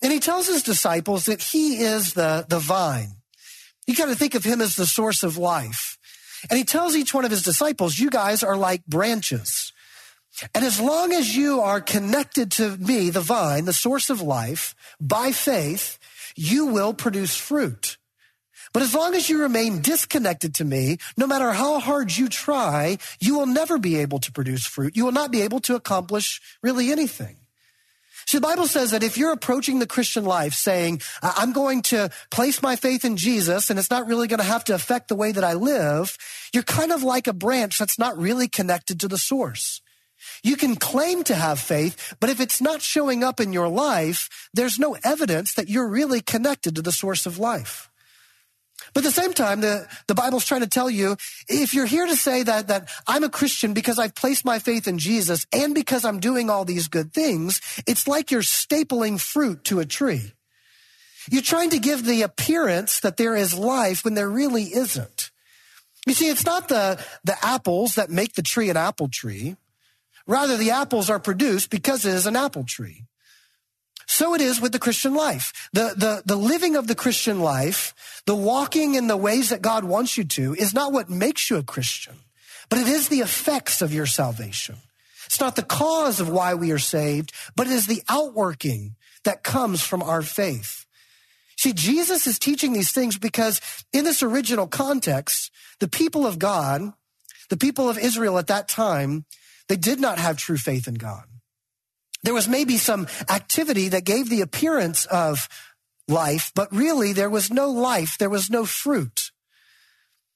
[0.00, 3.16] and he tells his disciples that he is the, the vine.
[3.86, 5.98] You got to think of him as the source of life.
[6.48, 9.72] And he tells each one of his disciples, you guys are like branches.
[10.54, 14.74] And as long as you are connected to me, the vine, the source of life,
[15.00, 15.98] by faith,
[16.36, 17.97] you will produce fruit.
[18.78, 22.98] But as long as you remain disconnected to me, no matter how hard you try,
[23.18, 24.96] you will never be able to produce fruit.
[24.96, 27.38] You will not be able to accomplish really anything.
[28.28, 32.10] See, the Bible says that if you're approaching the Christian life saying, I'm going to
[32.30, 35.16] place my faith in Jesus and it's not really going to have to affect the
[35.16, 36.16] way that I live,
[36.54, 39.80] you're kind of like a branch that's not really connected to the source.
[40.44, 44.48] You can claim to have faith, but if it's not showing up in your life,
[44.54, 47.87] there's no evidence that you're really connected to the source of life.
[48.98, 52.04] But at the same time, the, the Bible's trying to tell you, if you're here
[52.04, 55.72] to say that, that I'm a Christian because I've placed my faith in Jesus and
[55.72, 60.32] because I'm doing all these good things, it's like you're stapling fruit to a tree.
[61.30, 65.30] You're trying to give the appearance that there is life when there really isn't.
[66.04, 69.54] You see, it's not the, the apples that make the tree an apple tree.
[70.26, 73.04] Rather, the apples are produced because it is an apple tree.
[74.10, 75.68] So it is with the Christian life.
[75.74, 79.84] The, the, the living of the Christian life, the walking in the ways that God
[79.84, 82.14] wants you to is not what makes you a Christian,
[82.70, 84.76] but it is the effects of your salvation.
[85.26, 89.44] It's not the cause of why we are saved, but it is the outworking that
[89.44, 90.86] comes from our faith.
[91.58, 93.60] See, Jesus is teaching these things because
[93.92, 96.94] in this original context, the people of God,
[97.50, 99.26] the people of Israel at that time,
[99.68, 101.24] they did not have true faith in God.
[102.22, 105.48] There was maybe some activity that gave the appearance of
[106.08, 108.18] life, but really there was no life.
[108.18, 109.30] There was no fruit.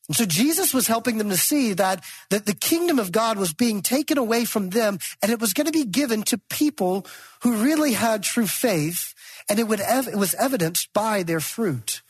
[0.09, 3.55] And so Jesus was helping them to see that, that the kingdom of God was
[3.55, 7.07] being taken away from them and it was going to be given to people
[7.42, 9.14] who really had true faith
[9.49, 12.03] and it, would ev- it was evidenced by their fruit.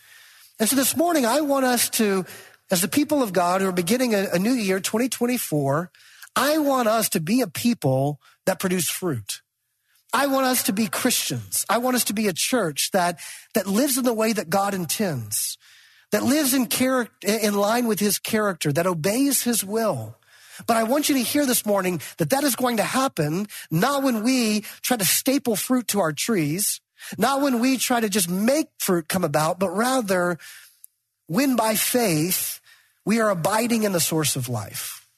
[0.58, 2.24] And so this morning, I want us to,
[2.70, 5.90] as the people of God who are beginning a, a new year, 2024,
[6.34, 9.42] I want us to be a people that produce fruit.
[10.12, 11.64] I want us to be Christians.
[11.70, 13.18] I want us to be a church that,
[13.54, 15.56] that lives in the way that God intends,
[16.10, 20.16] that lives in character, in line with his character, that obeys his will.
[20.66, 24.02] But I want you to hear this morning that that is going to happen not
[24.02, 26.80] when we try to staple fruit to our trees,
[27.16, 30.38] not when we try to just make fruit come about, but rather
[31.26, 32.60] when by faith
[33.06, 35.08] we are abiding in the source of life.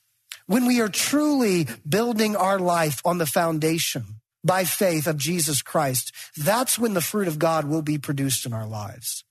[0.46, 6.12] When we are truly building our life on the foundation by faith of Jesus Christ,
[6.36, 9.24] that's when the fruit of God will be produced in our lives.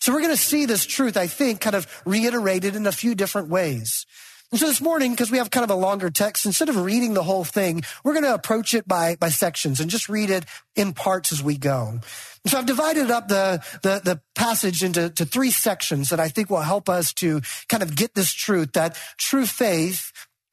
[0.00, 3.14] So we're going to see this truth, I think, kind of reiterated in a few
[3.14, 4.06] different ways.
[4.52, 7.14] And so this morning, because we have kind of a longer text, instead of reading
[7.14, 10.44] the whole thing, we're going to approach it by, by sections and just read it
[10.76, 11.88] in parts as we go.
[11.88, 16.28] And so I've divided up the, the, the passage into to three sections that I
[16.28, 20.12] think will help us to kind of get this truth that true faith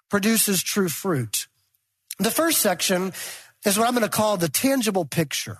[0.10, 1.48] produces true fruit.
[2.18, 3.13] The first section
[3.65, 5.58] is what I'm going to call the tangible picture.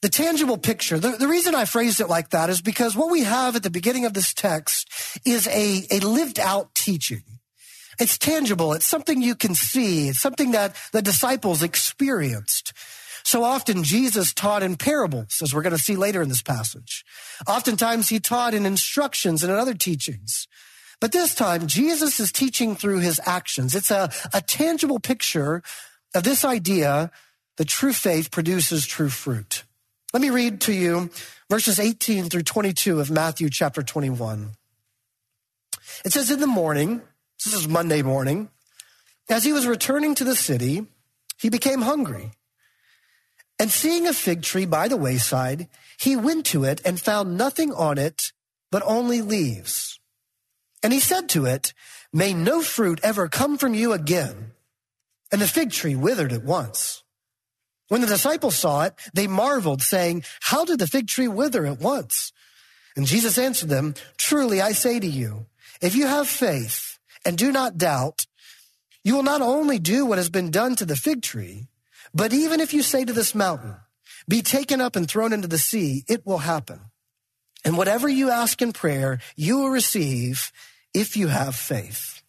[0.00, 0.98] The tangible picture.
[0.98, 3.70] The, the, reason I phrased it like that is because what we have at the
[3.70, 4.88] beginning of this text
[5.24, 7.22] is a, a lived out teaching.
[8.00, 8.72] It's tangible.
[8.72, 10.08] It's something you can see.
[10.08, 12.72] It's something that the disciples experienced.
[13.22, 17.04] So often Jesus taught in parables, as we're going to see later in this passage.
[17.46, 20.48] Oftentimes he taught in instructions and in other teachings.
[21.00, 23.74] But this time, Jesus is teaching through his actions.
[23.74, 25.62] It's a, a tangible picture
[26.14, 27.10] of this idea
[27.56, 29.64] the true faith produces true fruit.
[30.12, 31.10] Let me read to you
[31.50, 34.52] verses 18 through 22 of Matthew chapter 21.
[36.04, 37.02] It says, In the morning,
[37.44, 38.48] this is Monday morning,
[39.28, 40.86] as he was returning to the city,
[41.38, 42.32] he became hungry.
[43.58, 47.72] And seeing a fig tree by the wayside, he went to it and found nothing
[47.72, 48.32] on it
[48.70, 50.00] but only leaves.
[50.82, 51.72] And he said to it,
[52.12, 54.52] May no fruit ever come from you again.
[55.32, 57.02] And the fig tree withered at once.
[57.88, 61.80] When the disciples saw it, they marveled, saying, How did the fig tree wither at
[61.80, 62.32] once?
[62.96, 65.46] And Jesus answered them, Truly I say to you,
[65.80, 68.26] if you have faith and do not doubt,
[69.04, 71.68] you will not only do what has been done to the fig tree,
[72.14, 73.76] but even if you say to this mountain,
[74.28, 76.80] be taken up and thrown into the sea, it will happen.
[77.64, 80.52] And whatever you ask in prayer, you will receive
[80.94, 82.21] if you have faith.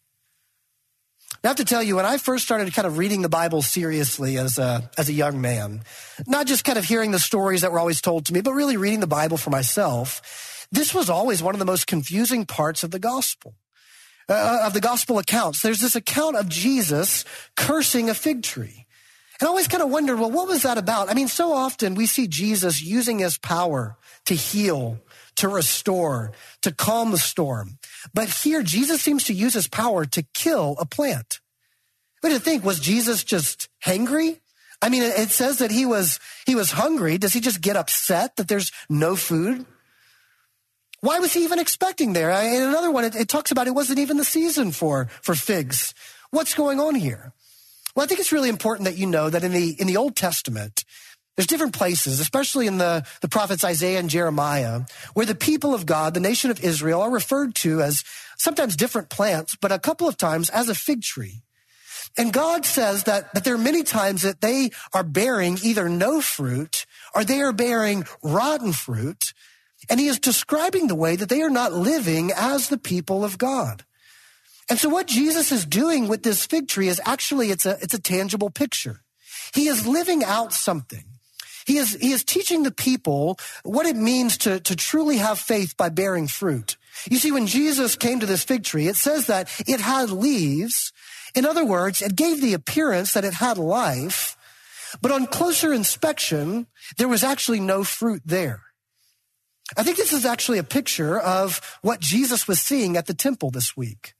[1.44, 4.38] I have to tell you, when I first started kind of reading the Bible seriously
[4.38, 5.82] as a, as a young man,
[6.26, 8.78] not just kind of hearing the stories that were always told to me, but really
[8.78, 12.92] reading the Bible for myself, this was always one of the most confusing parts of
[12.92, 13.54] the gospel.
[14.26, 15.60] Uh, of the gospel accounts.
[15.60, 17.26] There's this account of Jesus
[17.56, 18.86] cursing a fig tree.
[19.38, 21.10] And I always kind of wondered, well, what was that about?
[21.10, 24.98] I mean, so often we see Jesus using his power to heal,
[25.36, 27.78] to restore, to calm the storm.
[28.12, 31.40] But here, Jesus seems to use his power to kill a plant.
[32.20, 32.64] What do you think?
[32.64, 34.40] Was Jesus just hangry?
[34.80, 37.18] I mean, it says that he was, he was hungry.
[37.18, 39.64] Does he just get upset that there's no food?
[41.00, 42.30] Why was he even expecting there?
[42.30, 45.94] In another one, it, it talks about it wasn't even the season for, for figs.
[46.30, 47.32] What's going on here?
[47.94, 50.16] Well, I think it's really important that you know that in the, in the Old
[50.16, 50.84] Testament,
[51.36, 54.82] there's different places, especially in the, the prophets Isaiah and Jeremiah,
[55.14, 58.04] where the people of God, the nation of Israel, are referred to as
[58.38, 61.42] sometimes different plants, but a couple of times as a fig tree.
[62.16, 66.20] And God says that, that there are many times that they are bearing either no
[66.20, 69.32] fruit or they are bearing rotten fruit.
[69.90, 73.38] And he is describing the way that they are not living as the people of
[73.38, 73.84] God.
[74.70, 77.94] And so what Jesus is doing with this fig tree is actually, it's a, it's
[77.94, 79.02] a tangible picture.
[79.52, 81.04] He is living out something.
[81.66, 85.76] He is, he is teaching the people what it means to, to truly have faith
[85.76, 86.76] by bearing fruit.
[87.10, 90.92] You see, when Jesus came to this fig tree, it says that it had leaves.
[91.34, 94.36] In other words, it gave the appearance that it had life,
[95.02, 96.66] but on closer inspection,
[96.98, 98.62] there was actually no fruit there.
[99.76, 103.50] I think this is actually a picture of what Jesus was seeing at the temple
[103.50, 104.14] this week.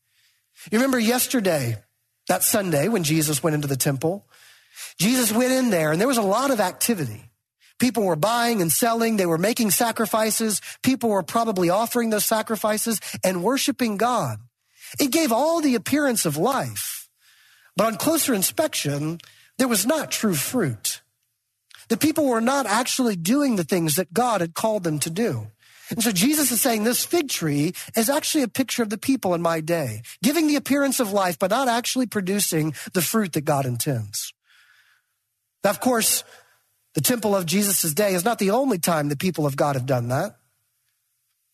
[0.72, 1.76] You remember yesterday,
[2.28, 4.26] that Sunday when Jesus went into the temple,
[4.98, 7.30] Jesus went in there and there was a lot of activity.
[7.84, 9.18] People were buying and selling.
[9.18, 10.62] They were making sacrifices.
[10.82, 14.38] People were probably offering those sacrifices and worshiping God.
[14.98, 17.10] It gave all the appearance of life.
[17.76, 19.18] But on closer inspection,
[19.58, 21.02] there was not true fruit.
[21.90, 25.48] The people were not actually doing the things that God had called them to do.
[25.90, 29.34] And so Jesus is saying this fig tree is actually a picture of the people
[29.34, 33.44] in my day, giving the appearance of life, but not actually producing the fruit that
[33.44, 34.32] God intends.
[35.62, 36.24] Now, of course,
[36.94, 39.86] the temple of Jesus' day is not the only time the people of God have
[39.86, 40.36] done that.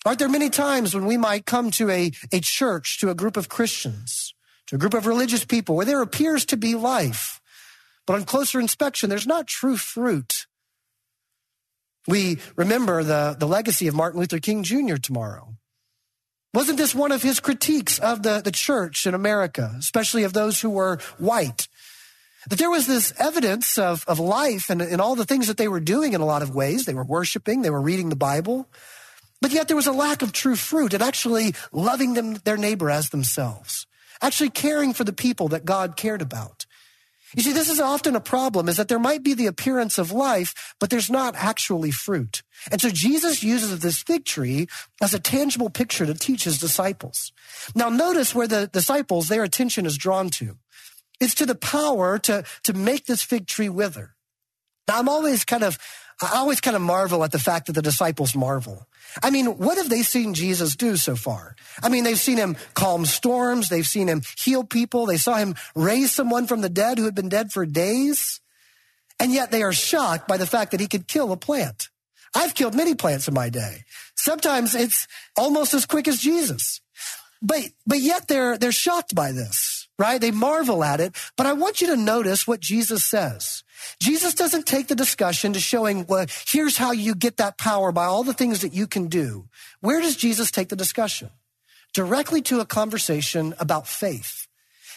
[0.05, 3.37] Aren't there many times when we might come to a, a church, to a group
[3.37, 4.35] of Christians,
[4.67, 7.41] to a group of religious people where there appears to be life,
[8.07, 10.47] but on closer inspection, there's not true fruit.
[12.09, 14.97] We remember the, the legacy of Martin Luther King Jr.
[14.97, 15.55] tomorrow.
[16.53, 20.61] Wasn't this one of his critiques of the, the church in America, especially of those
[20.61, 21.69] who were white?
[22.49, 25.69] That there was this evidence of, of life and, and all the things that they
[25.69, 26.85] were doing in a lot of ways.
[26.85, 28.69] They were worshiping, they were reading the Bible,
[29.41, 32.91] but yet there was a lack of true fruit and actually loving them, their neighbor
[32.91, 33.87] as themselves,
[34.23, 36.67] actually caring for the people that God cared about.
[37.37, 40.11] You see, this is often a problem is that there might be the appearance of
[40.11, 42.43] life, but there's not actually fruit.
[42.73, 44.67] And so Jesus uses this fig tree
[45.01, 47.33] as a tangible picture to teach his disciples.
[47.75, 50.57] Now notice where the disciples, their attention is drawn to.
[51.21, 54.15] It's to the power to, to make this fig tree wither.
[54.89, 55.79] Now, I'm always kind of,
[56.21, 58.89] I always kind of marvel at the fact that the disciples marvel.
[59.23, 61.57] I mean, what have they seen Jesus do so far?
[61.83, 63.69] I mean, they've seen him calm storms.
[63.69, 65.07] They've seen him heal people.
[65.07, 68.41] They saw him raise someone from the dead who had been dead for days.
[69.19, 71.89] And yet they are shocked by the fact that he could kill a plant.
[72.35, 73.85] I've killed many plants in my day.
[74.17, 75.07] Sometimes it's
[75.37, 76.81] almost as quick as Jesus.
[77.43, 80.21] But, but yet they're, they're shocked by this right?
[80.21, 81.15] They marvel at it.
[81.37, 83.63] But I want you to notice what Jesus says.
[84.01, 88.07] Jesus doesn't take the discussion to showing, well, here's how you get that power by
[88.07, 89.47] all the things that you can do.
[89.81, 91.31] Where does Jesus take the discussion?
[91.93, 94.49] Directly to a conversation about faith.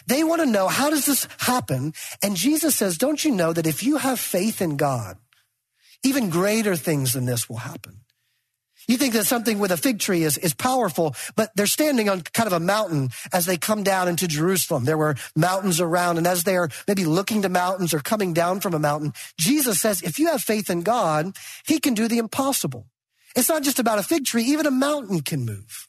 [0.06, 1.92] They want to know, how does this happen?
[2.22, 5.18] And Jesus says, don't you know that if you have faith in God,
[6.02, 8.03] even greater things than this will happen?
[8.86, 12.20] You think that something with a fig tree is, is powerful, but they're standing on
[12.20, 14.84] kind of a mountain as they come down into Jerusalem.
[14.84, 18.74] There were mountains around, and as they're maybe looking to mountains or coming down from
[18.74, 22.86] a mountain, Jesus says, if you have faith in God, he can do the impossible.
[23.34, 25.88] It's not just about a fig tree, even a mountain can move.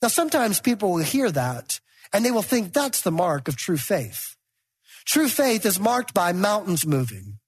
[0.00, 1.80] Now, sometimes people will hear that
[2.12, 4.36] and they will think that's the mark of true faith.
[5.04, 7.39] True faith is marked by mountains moving.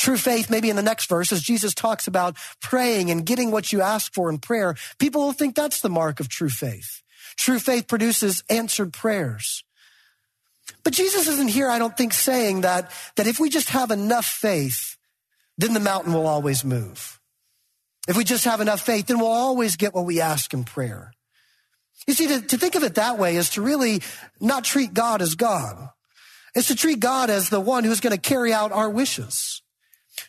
[0.00, 3.70] True faith, maybe in the next verse, as Jesus talks about praying and getting what
[3.70, 7.02] you ask for in prayer, people will think that's the mark of true faith.
[7.36, 9.62] True faith produces answered prayers.
[10.84, 14.24] But Jesus isn't here, I don't think, saying that, that if we just have enough
[14.24, 14.96] faith,
[15.58, 17.20] then the mountain will always move.
[18.08, 21.12] If we just have enough faith, then we'll always get what we ask in prayer.
[22.06, 24.00] You see, to, to think of it that way is to really
[24.40, 25.90] not treat God as God.
[26.54, 29.60] It's to treat God as the one who's going to carry out our wishes.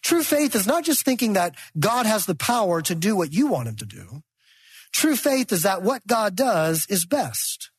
[0.02, 3.48] True faith is not just thinking that God has the power to do what you
[3.48, 4.24] want him to do.
[4.92, 7.72] True faith is that what God does is best.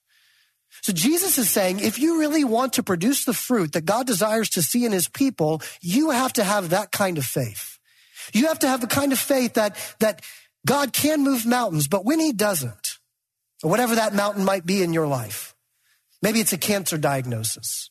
[0.83, 4.51] So Jesus is saying, if you really want to produce the fruit that God desires
[4.51, 7.79] to see in his people, you have to have that kind of faith.
[8.33, 10.23] You have to have the kind of faith that, that
[10.67, 12.99] God can move mountains, but when he doesn't,
[13.63, 15.55] or whatever that mountain might be in your life,
[16.21, 17.91] maybe it's a cancer diagnosis.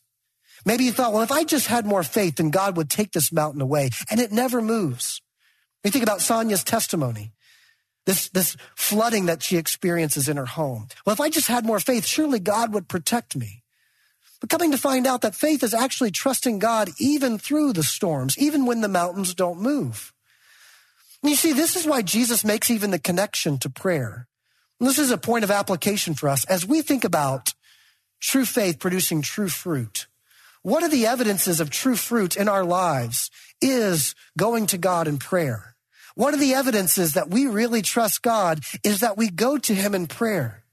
[0.64, 3.32] Maybe you thought, well, if I just had more faith, then God would take this
[3.32, 3.90] mountain away.
[4.10, 5.20] And it never moves.
[5.84, 7.32] You think about Sonia's testimony.
[8.04, 10.88] This, this flooding that she experiences in her home.
[11.06, 13.62] Well, if I just had more faith, surely God would protect me.
[14.40, 18.36] But coming to find out that faith is actually trusting God even through the storms,
[18.36, 20.12] even when the mountains don't move.
[21.22, 24.26] And you see, this is why Jesus makes even the connection to prayer.
[24.80, 27.54] And this is a point of application for us as we think about
[28.20, 30.08] true faith producing true fruit.
[30.62, 33.30] What are the evidences of true fruit in our lives
[33.62, 35.76] is going to God in prayer.
[36.14, 39.94] One of the evidences that we really trust God is that we go to him
[39.94, 40.64] in prayer.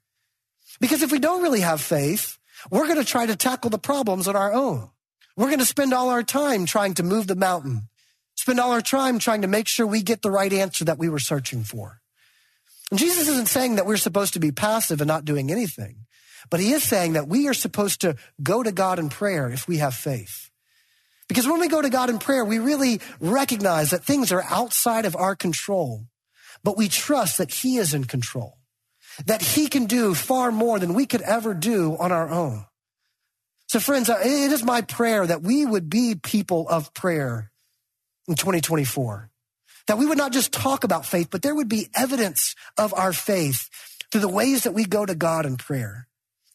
[0.81, 2.37] Because if we don't really have faith,
[2.69, 4.89] we're going to try to tackle the problems on our own.
[5.37, 7.87] We're going to spend all our time trying to move the mountain,
[8.35, 11.07] spend all our time trying to make sure we get the right answer that we
[11.07, 12.01] were searching for.
[12.91, 16.05] And Jesus isn't saying that we're supposed to be passive and not doing anything,
[16.49, 19.67] but he is saying that we are supposed to go to God in prayer if
[19.67, 20.49] we have faith.
[21.27, 25.05] Because when we go to God in prayer, we really recognize that things are outside
[25.05, 26.05] of our control,
[26.63, 28.59] but we trust that he is in control
[29.25, 32.65] that he can do far more than we could ever do on our own.
[33.67, 37.51] So friends, uh, it is my prayer that we would be people of prayer
[38.27, 39.29] in 2024.
[39.87, 43.13] That we would not just talk about faith, but there would be evidence of our
[43.13, 43.69] faith
[44.11, 46.07] through the ways that we go to God in prayer.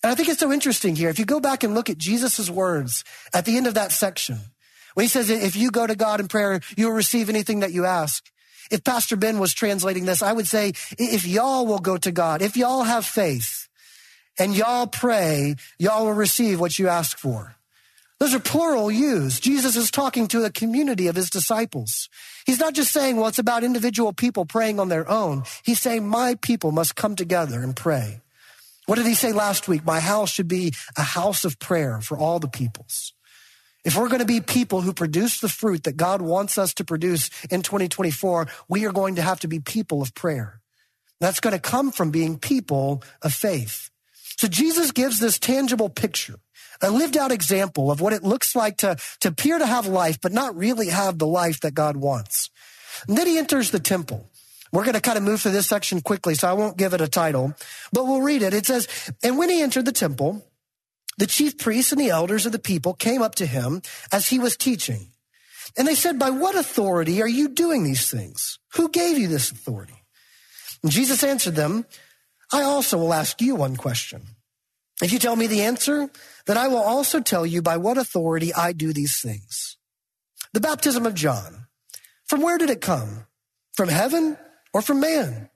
[0.04, 1.08] And I think it's so interesting here.
[1.08, 4.38] If you go back and look at Jesus' words at the end of that section,
[4.92, 7.86] when he says, if you go to God in prayer, you'll receive anything that you
[7.86, 8.30] ask.
[8.70, 12.42] If Pastor Ben was translating this, I would say, if y'all will go to God,
[12.42, 13.66] if y'all have faith
[14.38, 17.56] and y'all pray, y'all will receive what you ask for.
[18.20, 19.42] Those are plural used.
[19.42, 22.10] Jesus is talking to a community of his disciples.
[22.44, 25.44] He's not just saying, well, it's about individual people praying on their own.
[25.64, 28.20] He's saying, my people must come together and pray.
[28.86, 29.84] What did he say last week?
[29.84, 33.14] My house should be a house of prayer for all the peoples.
[33.84, 36.84] If we're going to be people who produce the fruit that God wants us to
[36.84, 40.60] produce in 2024, we are going to have to be people of prayer.
[41.20, 43.90] That's going to come from being people of faith.
[44.36, 46.36] So Jesus gives this tangible picture,
[46.82, 50.18] a lived out example of what it looks like to, to appear to have life,
[50.20, 52.50] but not really have the life that God wants.
[53.06, 54.30] And then he enters the temple.
[54.74, 57.00] We're going to kind of move through this section quickly, so I won't give it
[57.00, 57.54] a title,
[57.92, 58.52] but we'll read it.
[58.52, 58.88] It says,
[59.22, 60.44] And when he entered the temple,
[61.16, 64.40] the chief priests and the elders of the people came up to him as he
[64.40, 65.12] was teaching.
[65.78, 68.58] And they said, by what authority are you doing these things?
[68.74, 70.02] Who gave you this authority?
[70.82, 71.86] And Jesus answered them,
[72.52, 74.22] I also will ask you one question.
[75.00, 76.10] If you tell me the answer,
[76.46, 79.76] then I will also tell you by what authority I do these things.
[80.52, 81.66] The baptism of John,
[82.26, 83.26] from where did it come?
[83.76, 84.36] From heaven
[84.74, 85.48] or from man?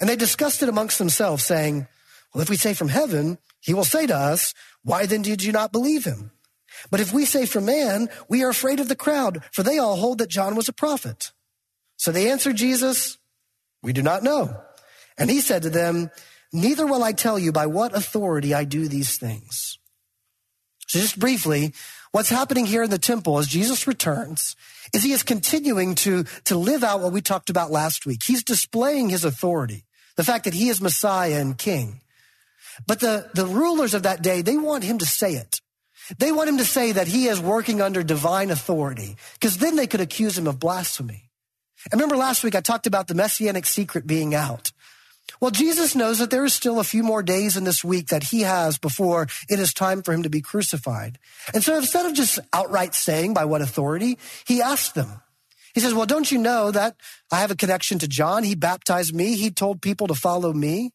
[0.00, 1.86] And they discussed it amongst themselves, saying,
[2.34, 4.52] Well, if we say from heaven, he will say to us,
[4.86, 6.30] why then did you not believe him?
[6.92, 9.96] But if we say from man, we are afraid of the crowd, for they all
[9.96, 11.32] hold that John was a prophet.
[11.96, 13.18] So they answered Jesus,
[13.82, 14.60] We do not know.
[15.18, 16.10] And he said to them,
[16.52, 19.78] Neither will I tell you by what authority I do these things.
[20.86, 21.72] So just briefly,
[22.16, 24.56] what's happening here in the temple as Jesus returns
[24.94, 28.22] is he is continuing to, to live out what we talked about last week.
[28.24, 29.84] He's displaying his authority,
[30.16, 32.00] the fact that he is Messiah and King.
[32.86, 35.60] But the, the rulers of that day, they want him to say it.
[36.18, 39.86] They want him to say that he is working under divine authority, because then they
[39.86, 41.28] could accuse him of blasphemy.
[41.92, 44.72] I remember last week I talked about the messianic secret being out.
[45.40, 48.24] Well, Jesus knows that there is still a few more days in this week that
[48.24, 51.18] he has before it is time for him to be crucified.
[51.52, 55.20] And so instead of just outright saying by what authority, he asked them.
[55.74, 56.96] He says, well, don't you know that
[57.30, 58.44] I have a connection to John?
[58.44, 59.36] He baptized me.
[59.36, 60.92] He told people to follow me.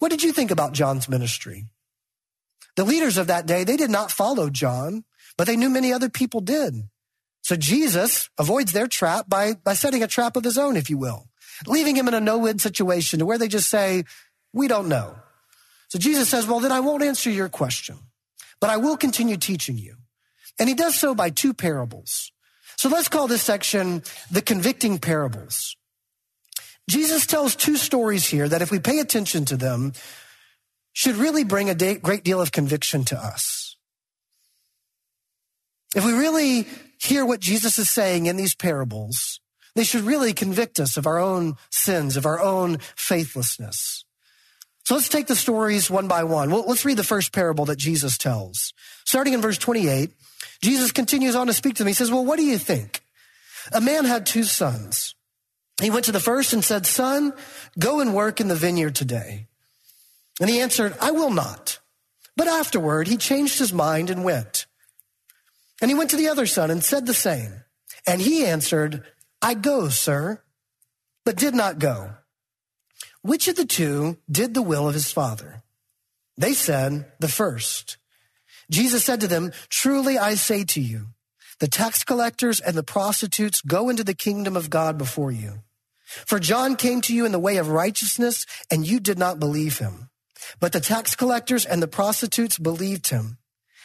[0.00, 1.66] What did you think about John's ministry?
[2.76, 5.04] The leaders of that day, they did not follow John,
[5.38, 6.88] but they knew many other people did.
[7.42, 10.98] So Jesus avoids their trap by, by setting a trap of his own, if you
[10.98, 11.28] will,
[11.66, 14.04] leaving him in a no-win situation to where they just say,
[14.52, 15.14] we don't know.
[15.88, 17.96] So Jesus says, well, then I won't answer your question,
[18.60, 19.96] but I will continue teaching you.
[20.58, 22.32] And he does so by two parables.
[22.76, 25.76] So let's call this section the convicting parables.
[26.88, 29.92] Jesus tells two stories here that if we pay attention to them,
[30.92, 33.76] should really bring a great deal of conviction to us.
[35.94, 36.66] If we really
[36.98, 39.40] hear what Jesus is saying in these parables,
[39.74, 44.04] they should really convict us of our own sins, of our own faithlessness.
[44.84, 46.50] So let's take the stories one by one.
[46.50, 48.72] Well, let's read the first parable that Jesus tells.
[49.04, 50.10] Starting in verse 28,
[50.60, 51.88] Jesus continues on to speak to them.
[51.88, 53.02] He says, Well, what do you think?
[53.72, 55.14] A man had two sons.
[55.80, 57.32] He went to the first and said, Son,
[57.78, 59.46] go and work in the vineyard today.
[60.40, 61.78] And he answered, I will not.
[62.36, 64.66] But afterward, he changed his mind and went.
[65.80, 67.64] And he went to the other son and said the same.
[68.06, 69.04] And he answered,
[69.42, 70.40] I go, sir,
[71.24, 72.14] but did not go.
[73.22, 75.62] Which of the two did the will of his father?
[76.36, 77.98] They said, the first.
[78.70, 81.08] Jesus said to them, Truly I say to you,
[81.58, 85.62] the tax collectors and the prostitutes go into the kingdom of God before you.
[86.04, 89.78] For John came to you in the way of righteousness, and you did not believe
[89.78, 90.10] him.
[90.60, 93.38] But the tax collectors and the prostitutes believed him.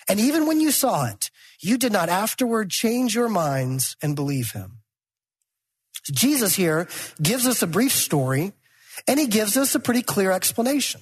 [0.08, 1.30] And even when you saw it,
[1.60, 4.77] you did not afterward change your minds and believe him.
[6.08, 6.88] Jesus here
[7.22, 8.54] gives us a brief story,
[9.08, 11.02] and he gives us a pretty clear explanation.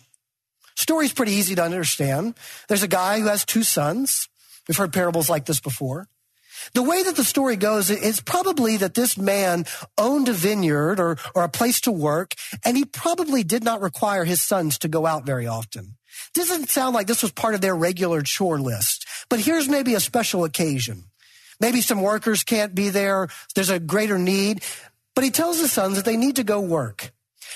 [0.75, 2.35] Story's pretty easy to understand.
[2.67, 4.27] There's a guy who has two sons.
[4.67, 6.09] We've heard parables like this before.
[6.73, 9.65] The way that the story goes is probably that this man
[9.97, 12.33] owned a vineyard or, or a place to work,
[12.63, 15.97] and he probably did not require his sons to go out very often.
[16.33, 19.99] Doesn't sound like this was part of their regular chore list, but here's maybe a
[19.99, 21.05] special occasion.
[21.59, 23.29] Maybe some workers can't be there.
[23.53, 24.63] There's a greater need,
[25.15, 27.11] but he tells his sons that they need to go work.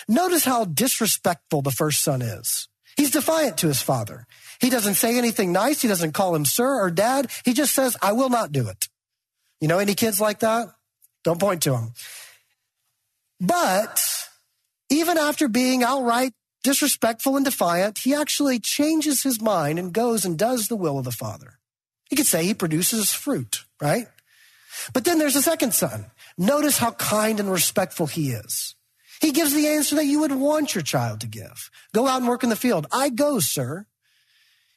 [0.07, 2.67] Notice how disrespectful the first son is.
[2.97, 4.25] He's defiant to his father.
[4.59, 5.81] He doesn't say anything nice.
[5.81, 7.31] He doesn't call him sir or dad.
[7.45, 8.89] He just says, I will not do it.
[9.61, 10.67] You know any kids like that?
[11.23, 11.93] Don't point to them.
[13.39, 14.03] But
[14.89, 16.33] even after being outright
[16.63, 21.05] disrespectful and defiant, he actually changes his mind and goes and does the will of
[21.05, 21.59] the father.
[22.09, 24.07] You could say he produces fruit, right?
[24.93, 26.05] But then there's a second son.
[26.41, 28.73] Notice how kind and respectful he is.
[29.19, 31.69] He gives the answer that you would want your child to give.
[31.93, 32.87] Go out and work in the field.
[32.93, 33.85] I go, sir.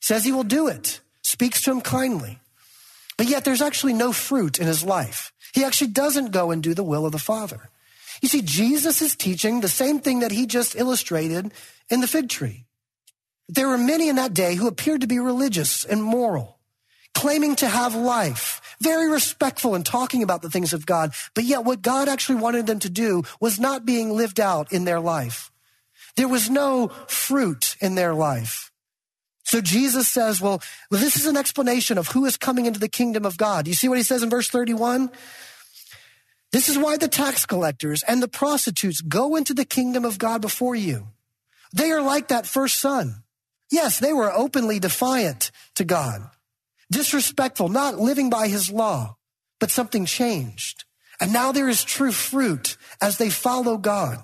[0.01, 1.01] Says he will do it.
[1.23, 2.41] Speaks to him kindly.
[3.17, 5.33] But yet there's actually no fruit in his life.
[5.55, 7.71] He actually doesn't go and do the will of the Father.
[8.21, 11.53] You see, Jesus is teaching the same thing that he just illustrated
[11.89, 12.67] in the fig tree.
[13.49, 16.59] There were many in that day who appeared to be religious and moral,
[17.15, 21.13] claiming to have life, very respectful in talking about the things of God.
[21.35, 24.85] But yet what God actually wanted them to do was not being lived out in
[24.85, 25.51] their life.
[26.17, 28.71] There was no fruit in their life.
[29.45, 33.25] So Jesus says, well, this is an explanation of who is coming into the kingdom
[33.25, 33.67] of God.
[33.67, 35.11] You see what he says in verse 31?
[36.53, 40.41] This is why the tax collectors and the prostitutes go into the kingdom of God
[40.43, 41.09] before you.
[41.75, 43.23] They are like that first son.
[43.71, 46.29] Yes, they were openly defiant to God
[46.93, 49.17] disrespectful, not living by his law,
[49.59, 50.85] but something changed.
[51.21, 54.23] And now there is true fruit as they follow God.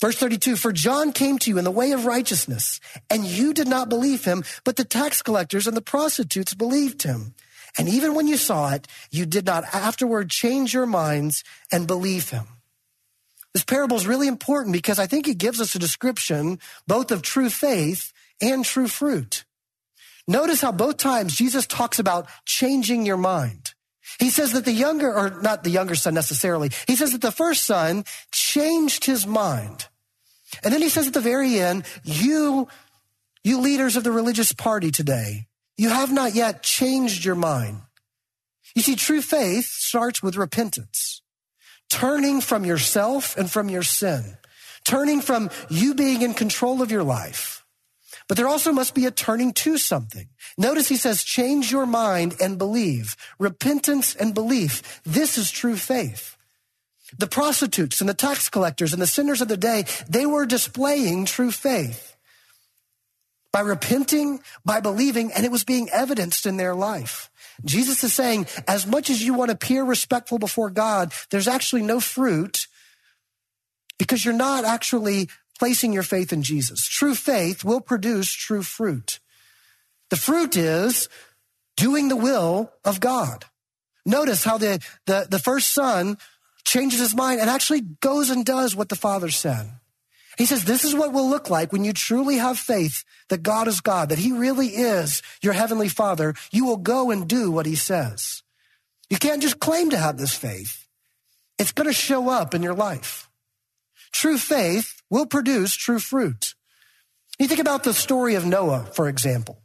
[0.00, 3.68] Verse 32, for John came to you in the way of righteousness, and you did
[3.68, 7.34] not believe him, but the tax collectors and the prostitutes believed him.
[7.78, 12.30] And even when you saw it, you did not afterward change your minds and believe
[12.30, 12.46] him.
[13.52, 17.22] This parable is really important because I think it gives us a description both of
[17.22, 19.44] true faith and true fruit.
[20.26, 23.74] Notice how both times Jesus talks about changing your mind.
[24.18, 27.32] He says that the younger, or not the younger son necessarily, he says that the
[27.32, 29.88] first son changed his mind.
[30.62, 32.68] And then he says at the very end, you,
[33.42, 35.46] you leaders of the religious party today,
[35.76, 37.80] you have not yet changed your mind.
[38.74, 41.22] You see, true faith starts with repentance,
[41.90, 44.36] turning from yourself and from your sin,
[44.84, 47.63] turning from you being in control of your life
[48.28, 50.28] but there also must be a turning to something.
[50.56, 53.16] Notice he says, change your mind and believe.
[53.38, 55.02] Repentance and belief.
[55.04, 56.36] This is true faith.
[57.18, 61.26] The prostitutes and the tax collectors and the sinners of the day, they were displaying
[61.26, 62.16] true faith
[63.52, 67.30] by repenting, by believing, and it was being evidenced in their life.
[67.64, 71.82] Jesus is saying, as much as you want to appear respectful before God, there's actually
[71.82, 72.66] no fruit
[73.96, 75.28] because you're not actually
[75.58, 76.86] placing your faith in Jesus.
[76.86, 79.20] True faith will produce true fruit.
[80.10, 81.08] The fruit is
[81.76, 83.46] doing the will of God.
[84.06, 86.18] Notice how the, the, the first son
[86.64, 89.70] changes his mind and actually goes and does what the father said.
[90.36, 93.68] He says, this is what will look like when you truly have faith that God
[93.68, 96.34] is God, that he really is your heavenly father.
[96.50, 98.42] You will go and do what he says.
[99.08, 100.88] You can't just claim to have this faith.
[101.58, 103.30] It's going to show up in your life.
[104.10, 106.54] True faith will produce true fruit.
[107.38, 109.62] You think about the story of Noah, for example.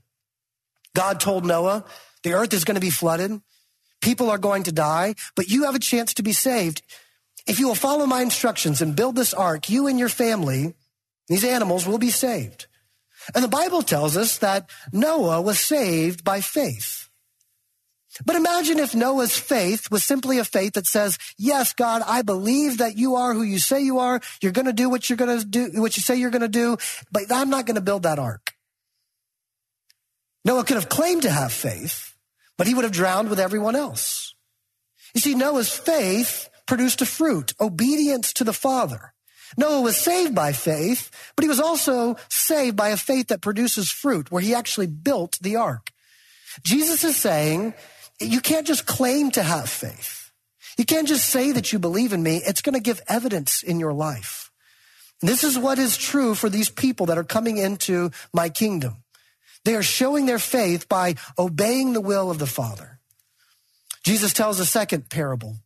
[0.96, 1.86] God told Noah,
[2.24, 3.42] the earth is going to be flooded.
[4.00, 6.84] People are going to die, but you have a chance to be saved.
[7.48, 10.76] If you will follow my instructions and build this ark, you and your family,
[11.28, 12.68] these animals will be saved.
[13.34, 17.09] And the Bible tells us that Noah was saved by faith.
[18.26, 22.80] But imagine if Noah's faith was simply a faith that says, yes, God, I believe
[22.80, 24.20] that you are who you say you are.
[24.42, 26.48] You're going to do what you're going to do, what you say you're going to
[26.48, 26.78] do,
[27.12, 28.54] but I'm not going to build that ark.
[30.44, 32.16] Noah could have claimed to have faith,
[32.58, 34.34] but he would have drowned with everyone else.
[35.14, 39.14] You see, Noah's faith produced a fruit, obedience to the Father.
[39.58, 43.90] Noah was saved by faith, but he was also saved by a faith that produces
[43.90, 45.90] fruit, where he actually built the ark.
[46.64, 47.74] Jesus is saying,
[48.20, 50.32] you can't just claim to have faith.
[50.78, 52.42] You can't just say that you believe in me.
[52.46, 54.52] It's going to give evidence in your life.
[55.22, 59.04] And this is what is true for these people that are coming into my kingdom.
[59.66, 63.00] They are showing their faith by obeying the will of the Father.
[64.04, 65.58] Jesus tells a second parable.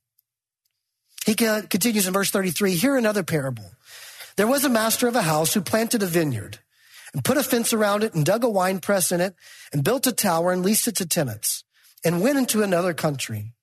[1.25, 3.71] He continues in verse 33 Hear another parable.
[4.35, 6.57] There was a master of a house who planted a vineyard
[7.13, 9.35] and put a fence around it and dug a wine press in it
[9.71, 11.62] and built a tower and leased it to tenants
[12.03, 13.53] and went into another country.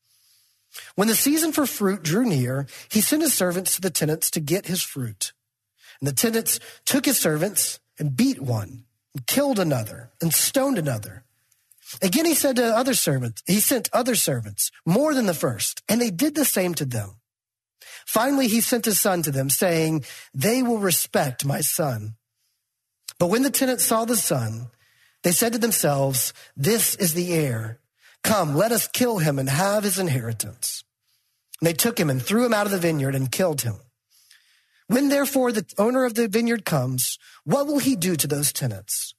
[0.94, 4.40] When the season for fruit drew near, he sent his servants to the tenants to
[4.40, 5.32] get his fruit.
[6.00, 8.84] And the tenants took his servants and beat one
[9.14, 11.24] and killed another and stoned another.
[12.00, 16.00] Again, he said to other servants, he sent other servants more than the first, and
[16.00, 17.16] they did the same to them.
[18.06, 22.14] Finally, he sent his son to them, saying, They will respect my son.
[23.18, 24.68] But when the tenants saw the son,
[25.22, 27.79] they said to themselves, This is the heir.
[28.22, 30.84] Come, let us kill him and have his inheritance.
[31.60, 33.76] And they took him and threw him out of the vineyard and killed him.
[34.86, 39.14] When therefore the owner of the vineyard comes, what will he do to those tenants?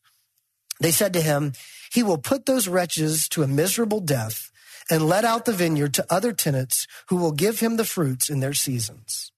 [0.80, 1.54] They said to him,
[1.94, 4.52] He will put those wretches to a miserable death
[4.90, 8.40] and let out the vineyard to other tenants who will give him the fruits in
[8.40, 9.32] their seasons.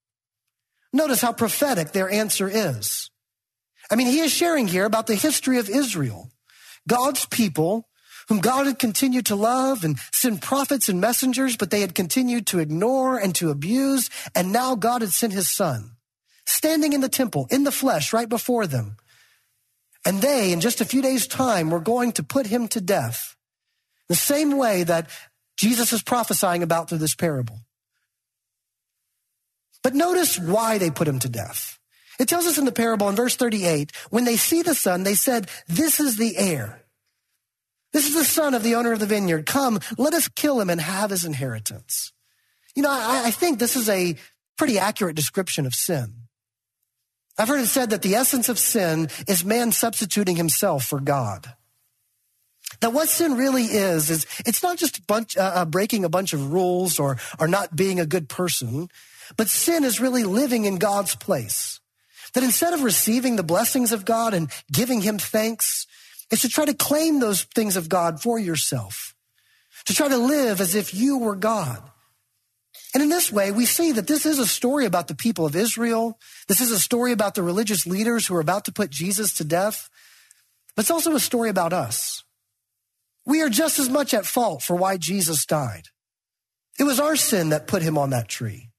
[0.92, 3.10] Notice how prophetic their answer is.
[3.92, 6.32] I mean, he is sharing here about the history of Israel,
[6.88, 7.88] God's people
[8.30, 12.48] whom God had continued to love and send prophets and messengers, but they had continued
[12.48, 14.10] to ignore and to abuse.
[14.36, 15.92] And now God had sent his son
[16.46, 18.98] standing in the temple in the flesh right before them.
[20.06, 23.36] And they, in just a few days' time, were going to put him to death
[24.10, 25.10] the same way that
[25.56, 27.60] Jesus is prophesying about through this parable.
[29.82, 31.80] But notice why they put him to death.
[32.20, 35.16] It tells us in the parable in verse 38 when they see the son, they
[35.16, 36.83] said, This is the heir.
[37.94, 39.46] This is the son of the owner of the vineyard.
[39.46, 42.12] Come, let us kill him and have his inheritance.
[42.76, 44.16] You know, I, I think this is a
[44.58, 46.14] pretty accurate description of sin.
[47.38, 51.54] I've heard it said that the essence of sin is man substituting himself for God.
[52.80, 56.10] That what sin really is, is it's not just a bunch, uh, uh, breaking a
[56.10, 58.90] bunch of rules or, or not being a good person,
[59.38, 61.80] but sin is really living in God's place.
[62.34, 65.86] That instead of receiving the blessings of God and giving him thanks,
[66.32, 69.16] it's to try to claim those things of God for yourself.
[69.86, 71.82] To try to live as if you were God.
[72.94, 75.56] And in this way, we see that this is a story about the people of
[75.56, 76.20] Israel.
[76.48, 79.44] This is a story about the religious leaders who are about to put Jesus to
[79.44, 79.90] death.
[80.76, 82.24] But it's also a story about us.
[83.26, 85.88] We are just as much at fault for why Jesus died.
[86.80, 88.70] It was our sin that put him on that tree.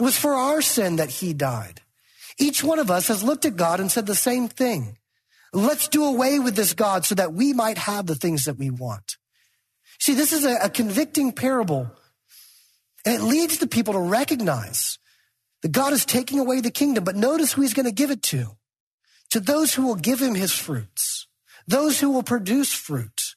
[0.00, 1.80] It was for our sin that he died.
[2.38, 4.98] Each one of us has looked at God and said the same thing.
[5.54, 8.70] Let's do away with this God so that we might have the things that we
[8.70, 9.16] want.
[10.00, 11.90] See, this is a, a convicting parable
[13.04, 14.98] and it leads the people to recognize
[15.62, 18.22] that God is taking away the kingdom, but notice who he's going to give it
[18.24, 18.56] to.
[19.30, 21.26] To those who will give him his fruits,
[21.66, 23.34] those who will produce fruit.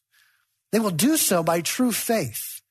[0.71, 2.61] They will do so by true faith.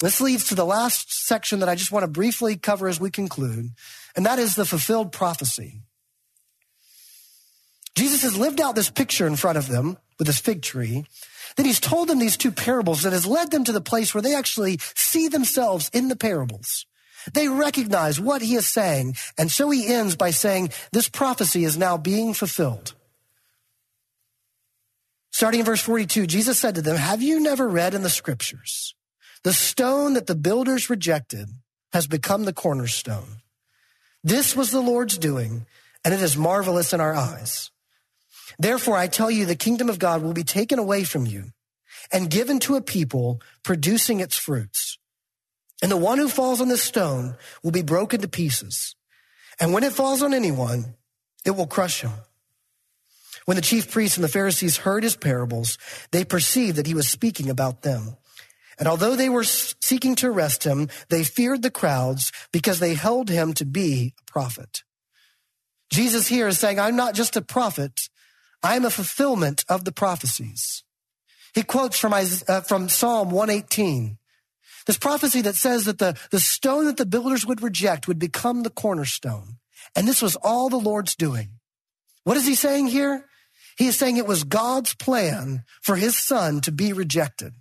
[0.00, 3.10] This leads to the last section that I just want to briefly cover as we
[3.10, 3.70] conclude,
[4.16, 5.82] and that is the fulfilled prophecy.
[7.96, 11.04] Jesus has lived out this picture in front of them with this fig tree,
[11.56, 14.22] then he's told them these two parables that has led them to the place where
[14.22, 16.86] they actually see themselves in the parables.
[17.32, 19.16] They recognize what he is saying.
[19.38, 22.94] And so he ends by saying, this prophecy is now being fulfilled.
[25.30, 28.94] Starting in verse 42, Jesus said to them, have you never read in the scriptures,
[29.42, 31.48] the stone that the builders rejected
[31.92, 33.36] has become the cornerstone.
[34.24, 35.66] This was the Lord's doing,
[36.04, 37.70] and it is marvelous in our eyes.
[38.58, 41.52] Therefore, I tell you, the kingdom of God will be taken away from you
[42.12, 44.98] and given to a people producing its fruits.
[45.82, 48.94] And the one who falls on this stone will be broken to pieces.
[49.60, 50.94] And when it falls on anyone,
[51.44, 52.12] it will crush him.
[53.44, 55.76] When the chief priests and the Pharisees heard his parables,
[56.10, 58.16] they perceived that he was speaking about them.
[58.78, 63.28] And although they were seeking to arrest him, they feared the crowds because they held
[63.28, 64.82] him to be a prophet.
[65.90, 68.08] Jesus here is saying, I'm not just a prophet,
[68.64, 70.84] I am a fulfillment of the prophecies.
[71.54, 74.16] He quotes from, uh, from Psalm 118.
[74.86, 78.62] This prophecy that says that the, the stone that the builders would reject would become
[78.62, 79.58] the cornerstone.
[79.94, 81.50] And this was all the Lord's doing.
[82.24, 83.26] What is he saying here?
[83.76, 87.52] He is saying it was God's plan for his son to be rejected.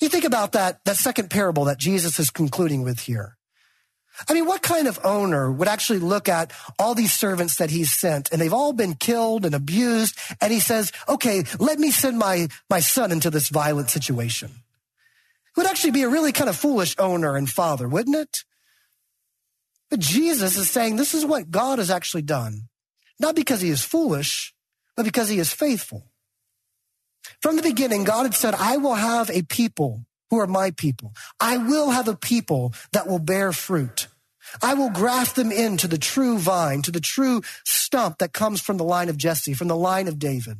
[0.00, 3.36] You think about that, that second parable that Jesus is concluding with here.
[4.28, 7.92] I mean, what kind of owner would actually look at all these servants that he's
[7.92, 12.18] sent and they've all been killed and abused and he says, okay, let me send
[12.18, 14.50] my, my son into this violent situation.
[14.50, 18.44] It would actually be a really kind of foolish owner and father, wouldn't it?
[19.90, 22.68] But Jesus is saying this is what God has actually done.
[23.18, 24.54] Not because he is foolish,
[24.96, 26.04] but because he is faithful.
[27.42, 31.12] From the beginning, God had said, I will have a people who are my people.
[31.38, 34.06] I will have a people that will bear fruit.
[34.62, 38.78] I will graft them into the true vine, to the true stump that comes from
[38.78, 40.58] the line of Jesse, from the line of David.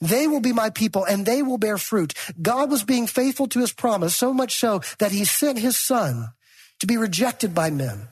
[0.00, 2.12] They will be my people and they will bear fruit.
[2.40, 6.32] God was being faithful to his promise, so much so that he sent his son
[6.80, 8.08] to be rejected by men.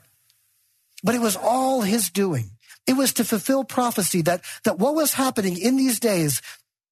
[1.03, 2.51] But it was all his doing.
[2.87, 6.41] It was to fulfill prophecy that, that what was happening in these days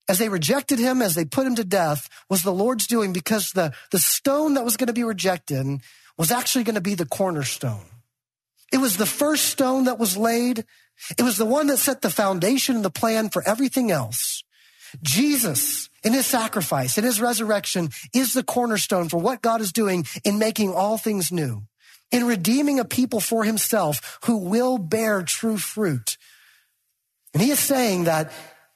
[0.08, 3.51] as they rejected him, as they put him to death, was the Lord's doing because
[3.51, 5.82] the, the stone that was going to be rejected
[6.18, 7.86] was actually going to be the cornerstone.
[8.72, 10.66] It was the first stone that was laid.
[11.18, 14.43] It was the one that set the foundation and the plan for everything else.
[15.01, 20.06] Jesus, in his sacrifice, in his resurrection, is the cornerstone for what God is doing
[20.24, 21.64] in making all things new,
[22.12, 26.18] in redeeming a people for himself who will bear true fruit.
[27.34, 28.32] And he is saying that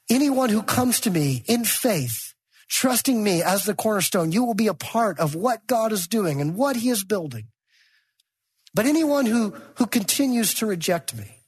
[0.10, 2.34] Anyone who comes to me in faith,
[2.70, 6.39] trusting me as the cornerstone, you will be a part of what God is doing
[6.39, 7.47] and what he is building.
[8.74, 11.39] But anyone who, who continues to reject me,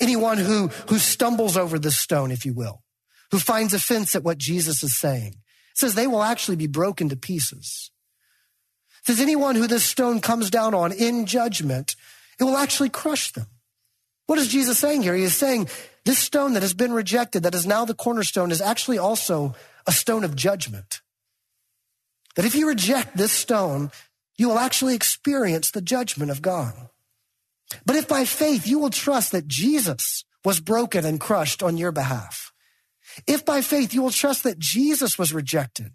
[0.00, 2.82] anyone who, who stumbles over this stone, if you will,
[3.30, 5.36] who finds offense at what Jesus is saying,
[5.74, 7.90] says they will actually be broken to pieces.
[9.04, 11.94] Says anyone who this stone comes down on in judgment,
[12.40, 13.46] it will actually crush them.
[14.26, 15.14] What is Jesus saying here?
[15.14, 15.68] He is saying
[16.08, 19.54] this stone that has been rejected, that is now the cornerstone, is actually also
[19.86, 21.02] a stone of judgment.
[22.34, 23.90] That if you reject this stone,
[24.38, 26.72] you will actually experience the judgment of God.
[27.84, 31.92] But if by faith you will trust that Jesus was broken and crushed on your
[31.92, 32.54] behalf,
[33.26, 35.92] if by faith you will trust that Jesus was rejected,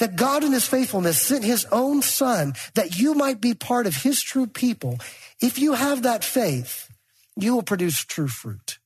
[0.00, 4.02] that God in his faithfulness sent his own son that you might be part of
[4.02, 4.98] his true people,
[5.40, 6.90] if you have that faith,
[7.36, 8.79] you will produce true fruit.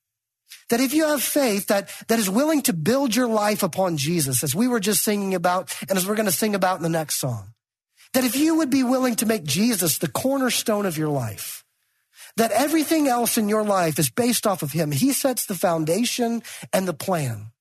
[0.71, 4.43] That if you have faith that, that is willing to build your life upon Jesus,
[4.43, 6.89] as we were just singing about, and as we're going to sing about in the
[6.89, 7.49] next song,
[8.15, 11.65] that if you would be willing to make Jesus the cornerstone of your life,
[12.37, 14.91] that everything else in your life is based off of him.
[14.91, 16.43] He sets the foundation
[16.73, 17.53] and the plan.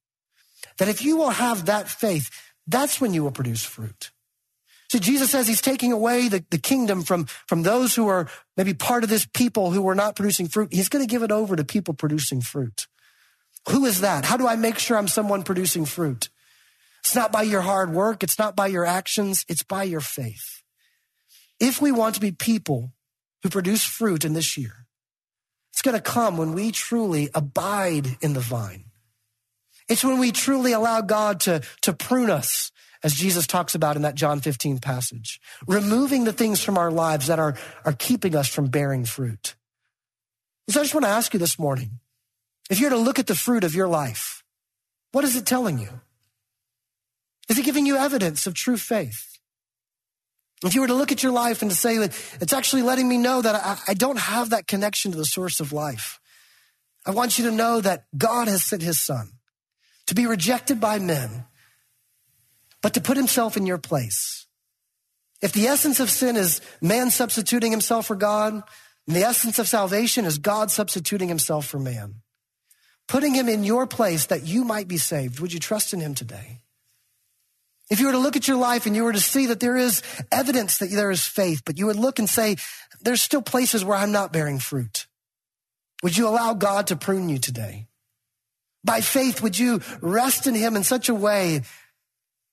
[0.78, 2.30] That if you will have that faith,
[2.66, 4.12] that's when you will produce fruit.
[4.91, 8.74] See, Jesus says he's taking away the, the kingdom from, from those who are maybe
[8.74, 10.72] part of this people who are not producing fruit.
[10.72, 12.88] He's going to give it over to people producing fruit.
[13.70, 14.26] Who is that?
[14.26, 16.30] How do I make sure I'm someone producing fruit?
[17.01, 18.24] It's not by your hard work.
[18.24, 19.45] It's not by your actions.
[19.47, 20.64] It's by your faith.
[21.59, 22.93] If we want to be people
[23.41, 24.88] who produce fruit in this year,
[25.72, 28.86] it's going to come when we truly abide in the vine.
[29.89, 32.72] It's when we truly allow God to, to prune us,
[33.03, 37.28] as Jesus talks about in that John 15 passage, removing the things from our lives
[37.28, 39.55] that are, are keeping us from bearing fruit.
[40.70, 41.99] So I just want to ask you this morning,
[42.70, 44.43] if you're to look at the fruit of your life,
[45.11, 46.01] what is it telling you?
[47.49, 49.38] Is it giving you evidence of true faith?
[50.64, 53.07] If you were to look at your life and to say that it's actually letting
[53.07, 56.20] me know that I, I don't have that connection to the source of life,
[57.05, 59.32] I want you to know that God has sent his son
[60.07, 61.45] to be rejected by men,
[62.82, 64.47] but to put himself in your place.
[65.41, 68.53] If the essence of sin is man substituting himself for God,
[69.07, 72.23] and the essence of salvation is God substituting himself for man,
[73.08, 75.39] putting him in your place that you might be saved.
[75.39, 76.62] Would you trust in him today?
[77.89, 79.78] If you were to look at your life and you were to see that there
[79.78, 80.01] is
[80.32, 82.56] evidence that there is faith, but you would look and say,
[83.01, 85.08] there's still places where I'm not bearing fruit.
[86.01, 87.88] Would you allow God to prune you today?
[88.84, 91.62] By faith, would you rest in him in such a way,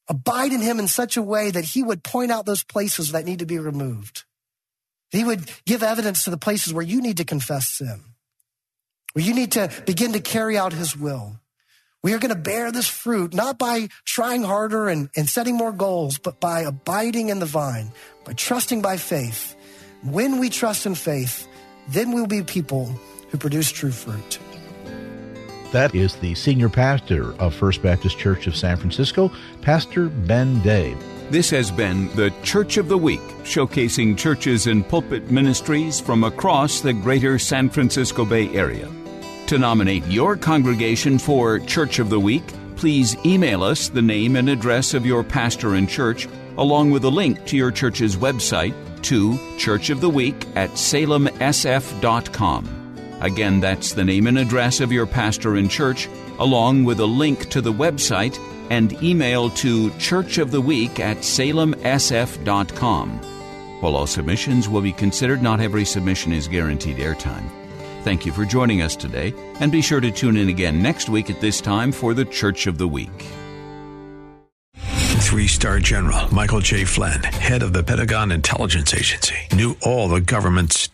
[0.09, 3.24] abide in him in such a way that he would point out those places that
[3.24, 4.24] need to be removed?
[5.11, 8.01] He would give evidence to the places where you need to confess sin
[9.12, 11.40] where you need to begin to carry out his will.
[12.02, 15.72] We are going to bear this fruit not by trying harder and, and setting more
[15.72, 17.92] goals, but by abiding in the vine,
[18.24, 19.54] by trusting by faith.
[20.02, 21.46] When we trust in faith,
[21.88, 22.86] then we'll be people
[23.28, 24.38] who produce true fruit.
[25.72, 29.30] That is the senior pastor of First Baptist Church of San Francisco,
[29.61, 30.96] Pastor Ben Day.
[31.30, 36.80] This has been the Church of the Week, showcasing churches and pulpit ministries from across
[36.80, 38.90] the greater San Francisco Bay Area.
[39.51, 42.44] To nominate your congregation for Church of the Week,
[42.76, 47.11] please email us the name and address of your pastor and church, along with a
[47.11, 48.72] link to your church's website,
[49.03, 51.26] to Church of the Week at salemsf.com.
[53.20, 57.51] Again, that's the name and address of your pastor and church, along with a link
[57.51, 58.38] to the website
[58.70, 63.09] and email to churchoftheweek at salemsf.com.
[63.80, 67.59] While all submissions will be considered, not every submission is guaranteed airtime.
[68.03, 71.28] Thank you for joining us today, and be sure to tune in again next week
[71.28, 73.26] at this time for the Church of the Week.
[75.20, 76.84] Three star general Michael J.
[76.84, 80.88] Flynn, head of the Pentagon Intelligence Agency, knew all the government's